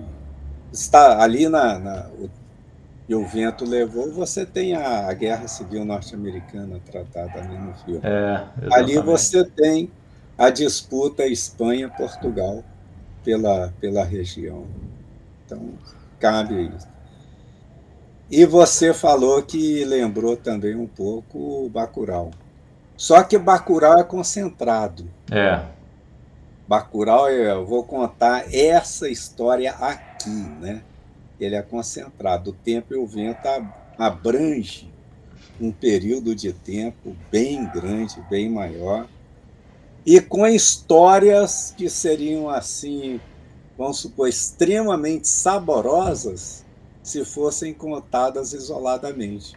[0.72, 2.30] estar ali na, na o,
[3.08, 8.00] e o vento levou, você tem a, Guerra Civil Norte-Americana tratada ali no filme.
[8.02, 9.90] É, ali você tem
[10.36, 12.64] a disputa Espanha-Portugal
[13.24, 14.66] pela, pela região.
[15.44, 15.70] Então,
[16.18, 16.88] cabe isso.
[18.28, 22.32] E você falou que lembrou também um pouco o Bacurau.
[22.96, 25.08] Só que Bacurau é concentrado.
[25.30, 25.62] É.
[26.66, 30.30] Bacurau, eu vou contar essa história aqui,
[30.60, 30.82] né?
[31.40, 32.50] Ele é concentrado.
[32.50, 33.48] O tempo e o vento
[33.98, 34.90] abrange
[35.60, 39.08] um período de tempo bem grande, bem maior,
[40.04, 43.20] e com histórias que seriam assim,
[43.76, 46.64] vamos supor, extremamente saborosas
[47.02, 49.56] se fossem contadas isoladamente.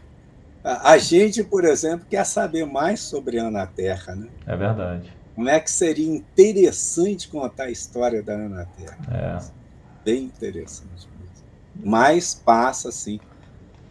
[0.64, 4.28] A gente, por exemplo, quer saber mais sobre Ana Terra, né?
[4.46, 5.14] É verdade.
[5.36, 8.98] Como é que seria interessante contar a história da Ana Terra?
[9.12, 10.04] É.
[10.04, 11.08] Bem interessante.
[11.84, 13.20] Mas passa assim.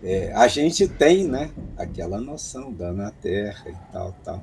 [0.02, 4.42] É, a gente tem, né, aquela noção da Ana Terra e tal, tal.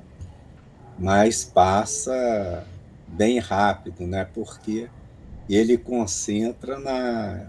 [0.98, 2.64] Mas passa
[3.08, 4.26] bem rápido, né?
[4.34, 4.90] Porque
[5.50, 7.48] ele concentra na,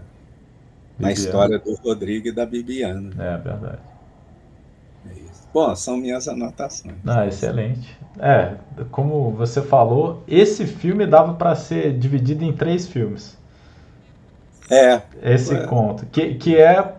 [0.99, 3.11] na história do Rodrigo e da Bibiana.
[3.17, 3.81] É verdade.
[5.53, 6.95] Bom, são minhas anotações.
[7.05, 7.97] Ah, excelente.
[8.19, 8.55] É,
[8.91, 13.36] como você falou, esse filme dava para ser dividido em três filmes.
[14.69, 15.01] É.
[15.21, 15.65] Esse é.
[15.65, 16.05] conto.
[16.07, 16.93] Que, que é.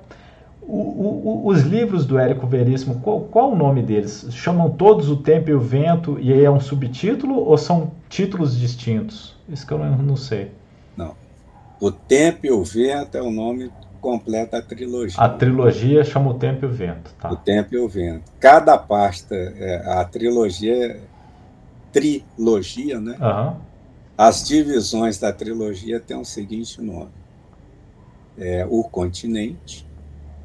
[0.60, 4.26] O, o, os livros do Érico Veríssimo, qual, qual o nome deles?
[4.32, 8.58] Chamam todos O Tempo e o Vento e aí é um subtítulo ou são títulos
[8.58, 9.34] distintos?
[9.48, 10.52] Isso que eu não, não sei.
[10.94, 11.14] Não.
[11.80, 15.18] O Tempo e o Vento é o nome completa a trilogia.
[15.18, 17.14] A trilogia chama O Tempo e o Vento.
[17.20, 17.30] Tá.
[17.30, 18.30] O Tempo e o Vento.
[18.40, 21.00] Cada pasta, é, a trilogia,
[21.92, 23.16] trilogia, né?
[23.20, 23.56] Uhum.
[24.16, 27.10] As divisões da trilogia têm o seguinte nome:
[28.38, 29.86] é, O Continente,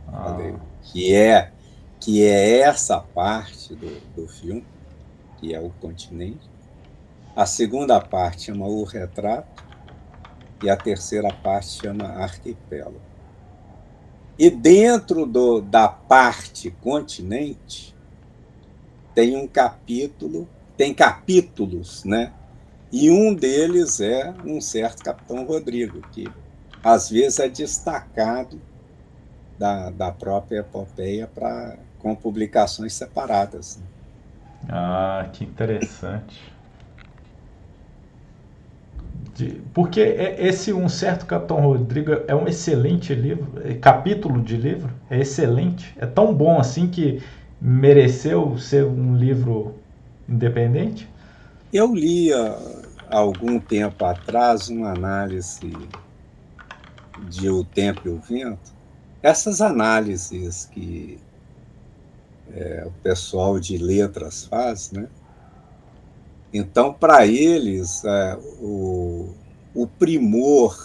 [0.08, 0.38] ah.
[0.82, 1.52] que é
[2.04, 4.66] que é essa parte do, do filme,
[5.38, 6.50] que é o continente.
[7.34, 9.64] A segunda parte chama O Retrato
[10.62, 13.00] e a terceira parte chama Arquipélago.
[14.38, 17.96] E dentro do, da parte continente
[19.16, 22.34] tem um capítulo, tem capítulos, né?
[22.92, 26.28] E um deles é um certo Capitão Rodrigo, que
[26.84, 28.60] às vezes é destacado
[29.58, 33.80] da, da própria epopeia para com publicações separadas.
[34.68, 36.54] Ah, que interessante.
[39.36, 44.58] De, porque é, esse Um Certo Capitão Rodrigo é um excelente livro, é, capítulo de
[44.58, 47.24] livro, é excelente, é tão bom assim que
[47.60, 49.76] mereceu ser um livro
[50.28, 51.10] independente?
[51.72, 52.58] Eu li há
[53.10, 55.72] algum tempo atrás uma análise
[57.30, 58.74] de O Tempo e o Vento.
[59.22, 61.20] Essas análises que
[62.52, 65.08] é, o pessoal de letras faz, né?
[66.54, 69.34] Então, para eles, é, o,
[69.74, 70.78] o primor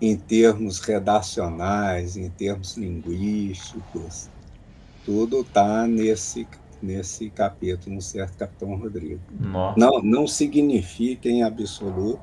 [0.00, 4.28] em termos redacionais, em termos linguísticos,
[5.04, 6.46] tudo está nesse,
[6.82, 9.20] nesse capítulo, no certo Capitão Rodrigo.
[9.40, 9.80] Nossa.
[9.80, 12.20] Não, não significa em absoluto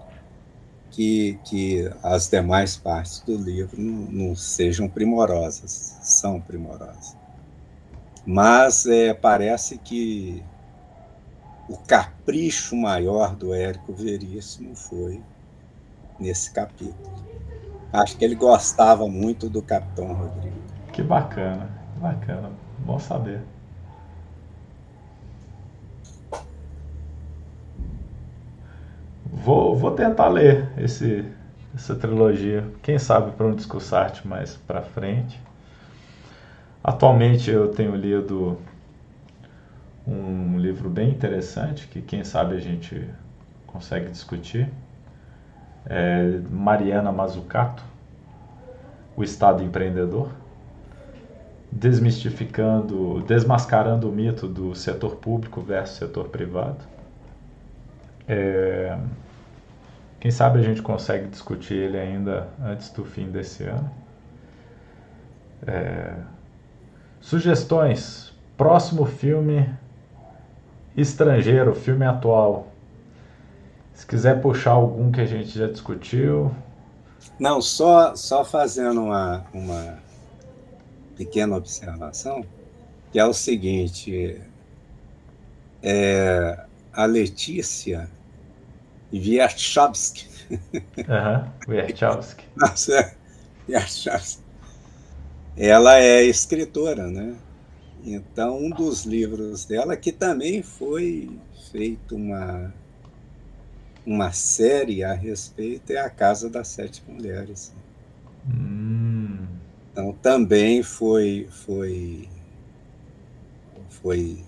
[0.91, 7.15] que, que as demais partes do livro não, não sejam primorosas, são primorosas.
[8.25, 10.43] Mas é, parece que
[11.69, 15.21] o capricho maior do Érico Veríssimo foi
[16.19, 17.13] nesse capítulo.
[17.91, 20.55] Acho que ele gostava muito do Capitão Rodrigo.
[20.91, 22.51] Que bacana, bacana.
[22.79, 23.41] Bom saber.
[29.45, 31.23] Vou, vou tentar ler esse,
[31.75, 32.65] essa trilogia.
[32.81, 35.39] Quem sabe para um discussarte mais para frente.
[36.83, 38.57] Atualmente eu tenho lido
[40.07, 43.07] um livro bem interessante que quem sabe a gente
[43.67, 44.67] consegue discutir.
[45.85, 47.83] É Mariana Mazzucato,
[49.15, 50.31] O Estado Empreendedor,
[51.71, 56.79] desmistificando, desmascarando o mito do setor público versus setor privado.
[58.27, 58.97] É,
[60.19, 63.91] quem sabe a gente consegue discutir ele ainda antes do fim desse ano.
[65.67, 66.15] É,
[67.19, 68.33] sugestões.
[68.57, 69.69] Próximo filme
[70.95, 72.71] estrangeiro, filme atual.
[73.93, 76.51] Se quiser puxar algum que a gente já discutiu.
[77.39, 79.99] Não, só, só fazendo uma, uma
[81.15, 82.45] pequena observação,
[83.11, 84.41] que é o seguinte.
[85.83, 88.09] É, a Letícia
[89.13, 90.27] Wierchowski.
[91.07, 91.73] Aham, uhum.
[92.55, 93.15] Nossa,
[93.67, 94.43] Wierchowski.
[95.57, 97.35] Ela é escritora, né?
[98.03, 101.39] Então, um dos livros dela, que também foi
[101.71, 102.73] feito uma,
[104.05, 107.73] uma série a respeito, é A Casa das Sete Mulheres.
[108.47, 109.47] Hum.
[109.91, 112.29] Então, também foi, foi,
[113.89, 114.43] foi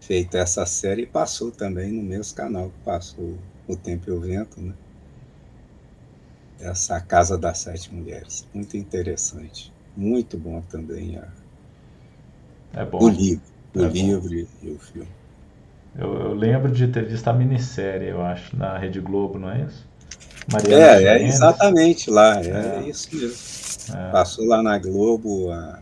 [0.00, 3.38] feita essa série e passou também no mesmo canal que passou
[3.72, 4.74] O Tempo e o Vento, né?
[6.60, 8.46] Essa Casa das Sete Mulheres.
[8.54, 9.72] Muito interessante.
[9.96, 11.26] Muito bom também a,
[12.74, 12.98] é bom.
[12.98, 13.42] o livro.
[13.74, 15.08] O É livro e o filme.
[15.98, 19.62] Eu, eu lembro de ter visto a minissérie, eu acho, na Rede Globo, não é
[19.62, 19.88] isso?
[20.52, 21.34] Mariana É, é Mendes.
[21.34, 22.88] exatamente lá, é, É.
[22.88, 23.96] isso mesmo.
[23.96, 24.10] É.
[24.10, 25.80] Passou lá na Globo a-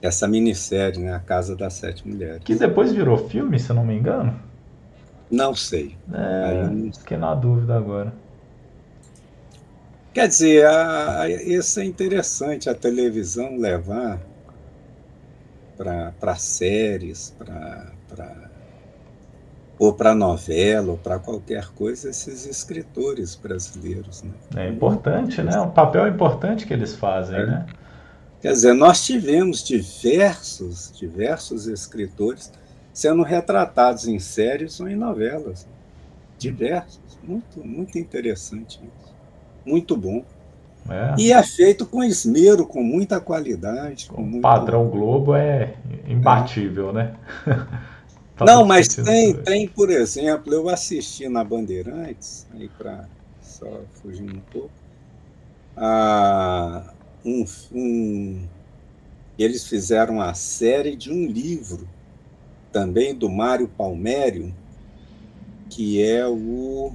[0.00, 1.12] essa minissérie, né?
[1.14, 2.42] A Casa das Sete Mulheres.
[2.44, 4.38] Que depois virou filme, se eu não me engano.
[5.34, 5.96] Não sei.
[6.12, 8.12] É, não- fiquei na dúvida agora.
[10.12, 14.20] Quer dizer, a, a- isso é interessante, a televisão levar
[15.76, 17.92] para séries, para
[19.76, 24.22] ou para novela, ou para qualquer coisa, esses escritores brasileiros.
[24.22, 24.30] Né?
[24.54, 25.58] É importante, né?
[25.60, 27.44] Um papel importante que eles fazem, É.
[27.46, 27.66] né?
[28.40, 32.52] Quer dizer, nós tivemos diversos, diversos escritores
[32.94, 35.66] sendo retratados em séries ou em novelas.
[36.38, 37.18] Diversos.
[37.22, 39.14] Muito, muito interessante isso.
[39.66, 40.24] Muito bom.
[40.88, 41.14] É.
[41.18, 44.06] E é feito com esmero, com muita qualidade.
[44.06, 44.42] Com O muito...
[44.42, 45.74] padrão Globo é
[46.06, 47.16] imbatível, né?
[48.36, 53.04] Tava Não, mas tem, tem, por exemplo, eu assisti na Bandeirantes, aí para
[53.40, 53.66] só
[54.02, 54.70] fugir um pouco,
[55.76, 56.92] a,
[57.24, 58.42] um, um,
[59.38, 61.86] eles fizeram a série de um livro,
[62.74, 64.52] também do Mário Palmério,
[65.70, 66.92] que é o.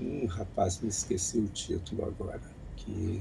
[0.00, 2.40] Hum, rapaz, me esqueci o título agora.
[2.74, 3.20] Que...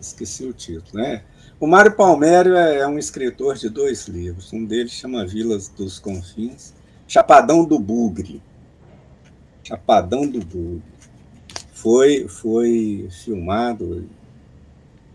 [0.00, 1.22] Esqueci o título, né?
[1.60, 4.52] O Mário Palmério é, é um escritor de dois livros.
[4.52, 6.72] Um deles chama Vilas dos Confins,
[7.06, 8.40] Chapadão do Bugre.
[9.62, 10.82] Chapadão do Bugre.
[11.72, 14.08] Foi, foi filmado,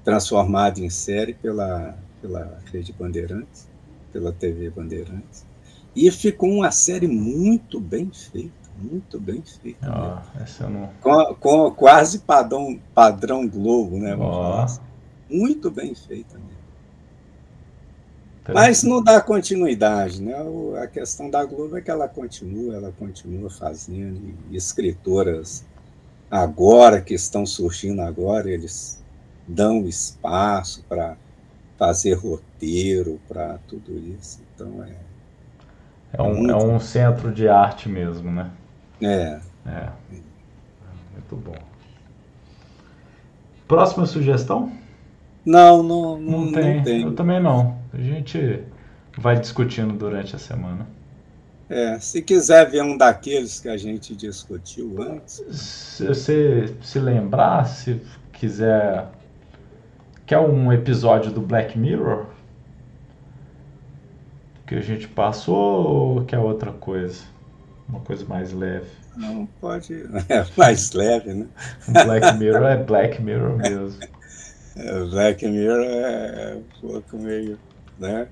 [0.03, 3.72] transformado em série pela, pela Rede Bandeirantes,
[4.13, 5.45] pela TV Bandeirantes.
[5.95, 10.23] E ficou uma série muito bem feita, muito bem feita.
[10.39, 10.89] Essa não.
[11.01, 14.15] Com, com quase padrão, padrão Globo, né?
[14.63, 14.79] assim.
[15.29, 16.63] Muito bem feita mesmo.
[18.53, 20.35] Mas não dá continuidade, né?
[20.81, 24.19] A questão da Globo é que ela continua, ela continua fazendo,
[24.51, 25.63] e escritoras
[26.29, 29.01] agora que estão surgindo agora, eles
[29.47, 31.15] dão espaço para
[31.77, 34.41] fazer roteiro, para tudo isso.
[34.55, 34.95] Então é,
[36.13, 38.51] É um, é um centro de arte mesmo, né?
[39.01, 39.89] é É.
[41.13, 41.55] Muito bom.
[43.67, 44.71] Próxima sugestão?
[45.45, 46.75] não, não, Não, não, tem.
[46.77, 47.01] não tem.
[47.01, 47.77] Eu também não.
[47.93, 48.63] A gente
[49.17, 50.87] vai discutindo durante a semana.
[51.69, 57.65] É, se quiser ver um daqueles que a gente discutiu antes, Se você se lembrar,
[57.65, 58.01] se
[58.31, 59.07] quiser.
[60.25, 62.27] Quer um episódio do Black Mirror?
[64.65, 65.57] Que a gente passou
[66.17, 67.23] ou quer outra coisa?
[67.89, 68.87] Uma coisa mais leve.
[69.17, 69.93] não pode.
[70.29, 71.47] É mais leve, né?
[72.05, 73.99] Black Mirror é Black Mirror mesmo.
[74.75, 77.59] É, Black Mirror é um pouco meio,
[77.99, 78.27] né?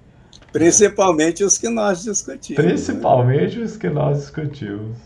[0.52, 2.64] Principalmente os que nós discutimos.
[2.64, 2.70] né?
[2.72, 4.98] Principalmente os que nós discutimos.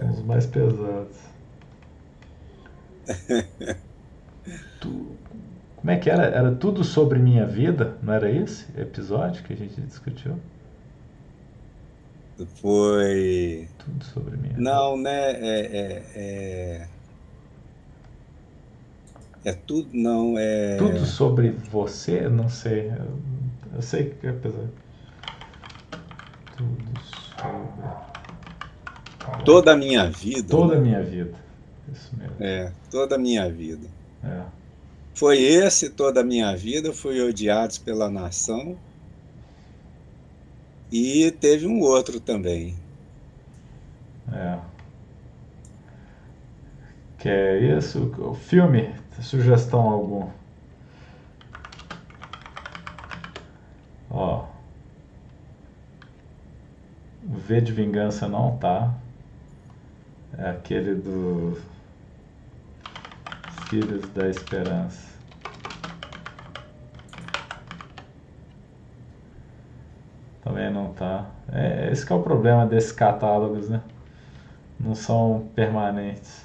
[0.00, 1.16] São os mais pesados.
[4.80, 5.06] Tu-
[5.80, 6.24] Como é que era?
[6.24, 7.96] Era tudo sobre minha vida?
[8.02, 10.38] Não era esse episódio que a gente discutiu?
[12.56, 13.66] Foi.
[13.78, 14.50] Tudo sobre mim.
[14.56, 15.32] Não, né?
[15.32, 16.88] É, é, é...
[19.44, 20.76] é tudo, não, é.
[20.76, 22.28] Tudo sobre você?
[22.28, 22.92] Não sei.
[23.74, 24.66] Eu sei que apesar.
[26.58, 28.10] Tudo sobre.
[29.44, 30.48] Toda a minha vida.
[30.48, 30.82] Toda a né?
[30.82, 31.38] minha vida.
[31.90, 32.36] Isso mesmo.
[32.38, 33.86] É, toda a minha vida.
[34.22, 34.59] É.
[35.14, 38.78] Foi esse toda a minha vida, fui odiados pela nação.
[40.90, 42.76] E teve um outro também.
[44.32, 44.58] É.
[47.18, 48.12] Que é isso?
[48.18, 48.94] O filme?
[49.20, 50.30] Sugestão algum?
[54.10, 54.46] Ó.
[57.22, 58.94] V de Vingança não tá.
[60.38, 61.60] É aquele do
[63.70, 65.08] Filhos da Esperança.
[70.42, 71.30] Também não tá.
[71.52, 73.80] É, esse é o problema desses catálogos, né?
[74.80, 76.44] Não são permanentes.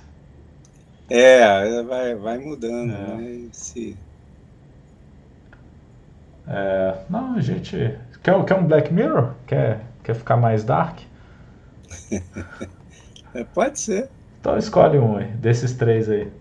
[1.10, 3.16] É, vai, vai mudando, é.
[3.16, 3.48] né?
[3.52, 3.98] Esse...
[6.48, 7.98] É, não, a gente.
[8.22, 9.34] Quer, quer um Black Mirror?
[9.48, 11.00] Quer, quer ficar mais dark?
[13.34, 14.12] é, pode ser.
[14.40, 16.32] Então escolhe um aí, desses três aí.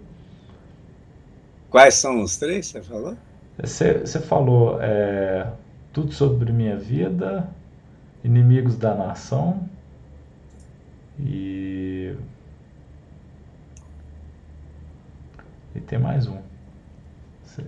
[1.75, 3.17] Quais são os três, você falou?
[3.59, 5.53] Você, você falou é,
[5.93, 7.51] tudo sobre minha vida,
[8.23, 9.69] inimigos da nação
[11.19, 12.15] e.
[15.75, 16.41] E tem mais um.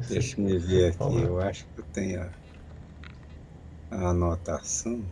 [0.09, 1.23] Deixa eu ver aqui, falar.
[1.23, 2.31] eu acho que eu tenho a,
[3.91, 5.03] a anotação.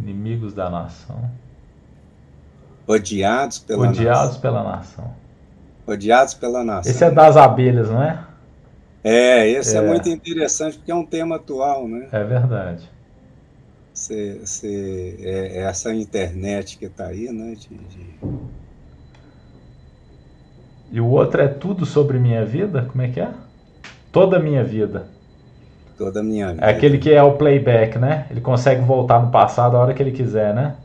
[0.00, 1.30] Inimigos da nação.
[2.86, 4.40] Odiados pela Odiados nação.
[4.40, 5.14] pela nação.
[5.86, 6.90] Odiados pela nação.
[6.90, 8.24] Esse é das abelhas, não é?
[9.02, 12.08] É, esse é, é muito interessante porque é um tema atual, né?
[12.10, 12.88] É verdade.
[13.92, 17.54] Cê, cê, é, é essa internet que está aí, né?
[17.54, 18.14] De, de...
[20.90, 22.88] E o outro é tudo sobre minha vida?
[22.90, 23.30] Como é que é?
[24.10, 25.06] Toda a minha vida.
[25.98, 26.64] Toda a minha vida.
[26.64, 28.26] É aquele que é o playback, né?
[28.30, 30.76] Ele consegue voltar no passado a hora que ele quiser, né?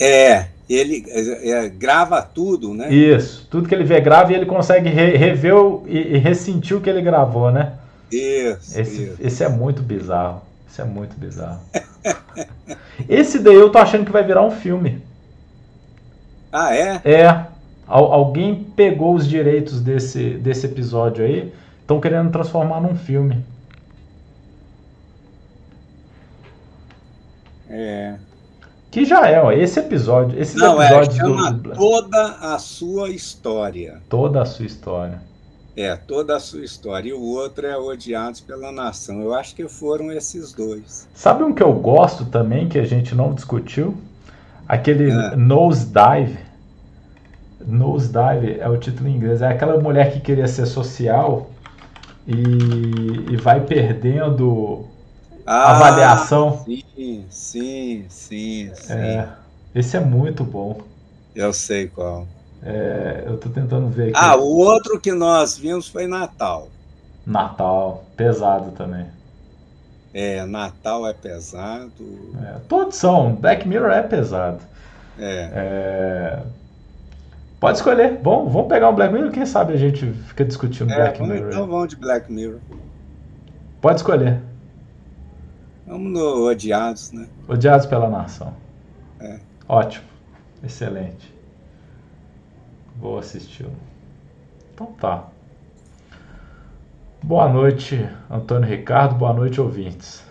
[0.00, 2.90] É, ele é, é, grava tudo, né?
[2.90, 6.74] Isso, tudo que ele vê grava e ele consegue re, rever o, e, e, ressentir
[6.74, 7.74] o que ele gravou, né?
[8.10, 9.16] Isso esse, isso.
[9.20, 10.40] esse é muito bizarro.
[10.66, 11.60] Isso é muito bizarro.
[13.08, 15.02] esse daí eu tô achando que vai virar um filme.
[16.50, 17.00] Ah, é?
[17.04, 17.26] É.
[17.86, 23.44] Al, alguém pegou os direitos desse, desse episódio aí, estão querendo transformar num filme.
[27.68, 28.14] É.
[28.90, 30.38] Que já é, ó, esse episódio.
[30.38, 31.70] Esses Não, é, episódios é, chama do...
[31.70, 33.98] toda a sua história.
[34.08, 35.22] Toda a sua história.
[35.76, 37.10] É, toda a sua história.
[37.10, 39.22] E o outro é Odiados pela Nação.
[39.22, 41.08] Eu acho que foram esses dois.
[41.14, 43.96] Sabe um que eu gosto também, que a gente não discutiu?
[44.66, 45.36] Aquele é.
[45.36, 46.38] Nosedive.
[47.64, 49.40] Nosedive é o título em inglês.
[49.40, 51.48] É aquela mulher que queria ser social
[52.26, 54.84] e, e vai perdendo
[55.52, 56.64] ah, avaliação.
[56.64, 58.92] Sim, sim, sim, sim.
[58.92, 59.28] É,
[59.74, 60.80] esse é muito bom.
[61.34, 62.28] Eu sei qual.
[62.62, 64.12] É, eu tô tentando ver aqui.
[64.14, 66.68] Ah, o outro que nós vimos foi Natal.
[67.26, 69.06] Natal, pesado também.
[70.14, 72.32] É, Natal é pesado.
[72.44, 73.34] É, todos são.
[73.34, 74.60] Black Mirror é pesado.
[75.18, 75.50] É.
[75.52, 76.42] é.
[77.58, 78.18] Pode escolher.
[78.18, 79.32] Bom, vamos pegar um Black Mirror.
[79.32, 81.48] Quem sabe a gente fica discutindo é, Black Mirror.
[81.48, 82.60] Então vamos de Black Mirror.
[83.80, 84.49] Pode escolher.
[85.90, 87.28] Vamos no Odiados, né?
[87.48, 88.54] Odiados pela nação.
[89.18, 89.40] É.
[89.68, 90.04] Ótimo.
[90.62, 91.34] Excelente.
[92.96, 93.74] Vou assisti-lo.
[94.72, 95.26] Então tá.
[97.20, 99.16] Boa noite, Antônio Ricardo.
[99.16, 100.22] Boa noite, ouvintes.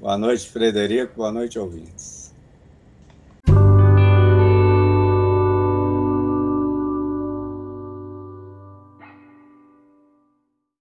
[0.00, 1.16] Boa noite, Frederico.
[1.16, 2.21] Boa noite, ouvintes.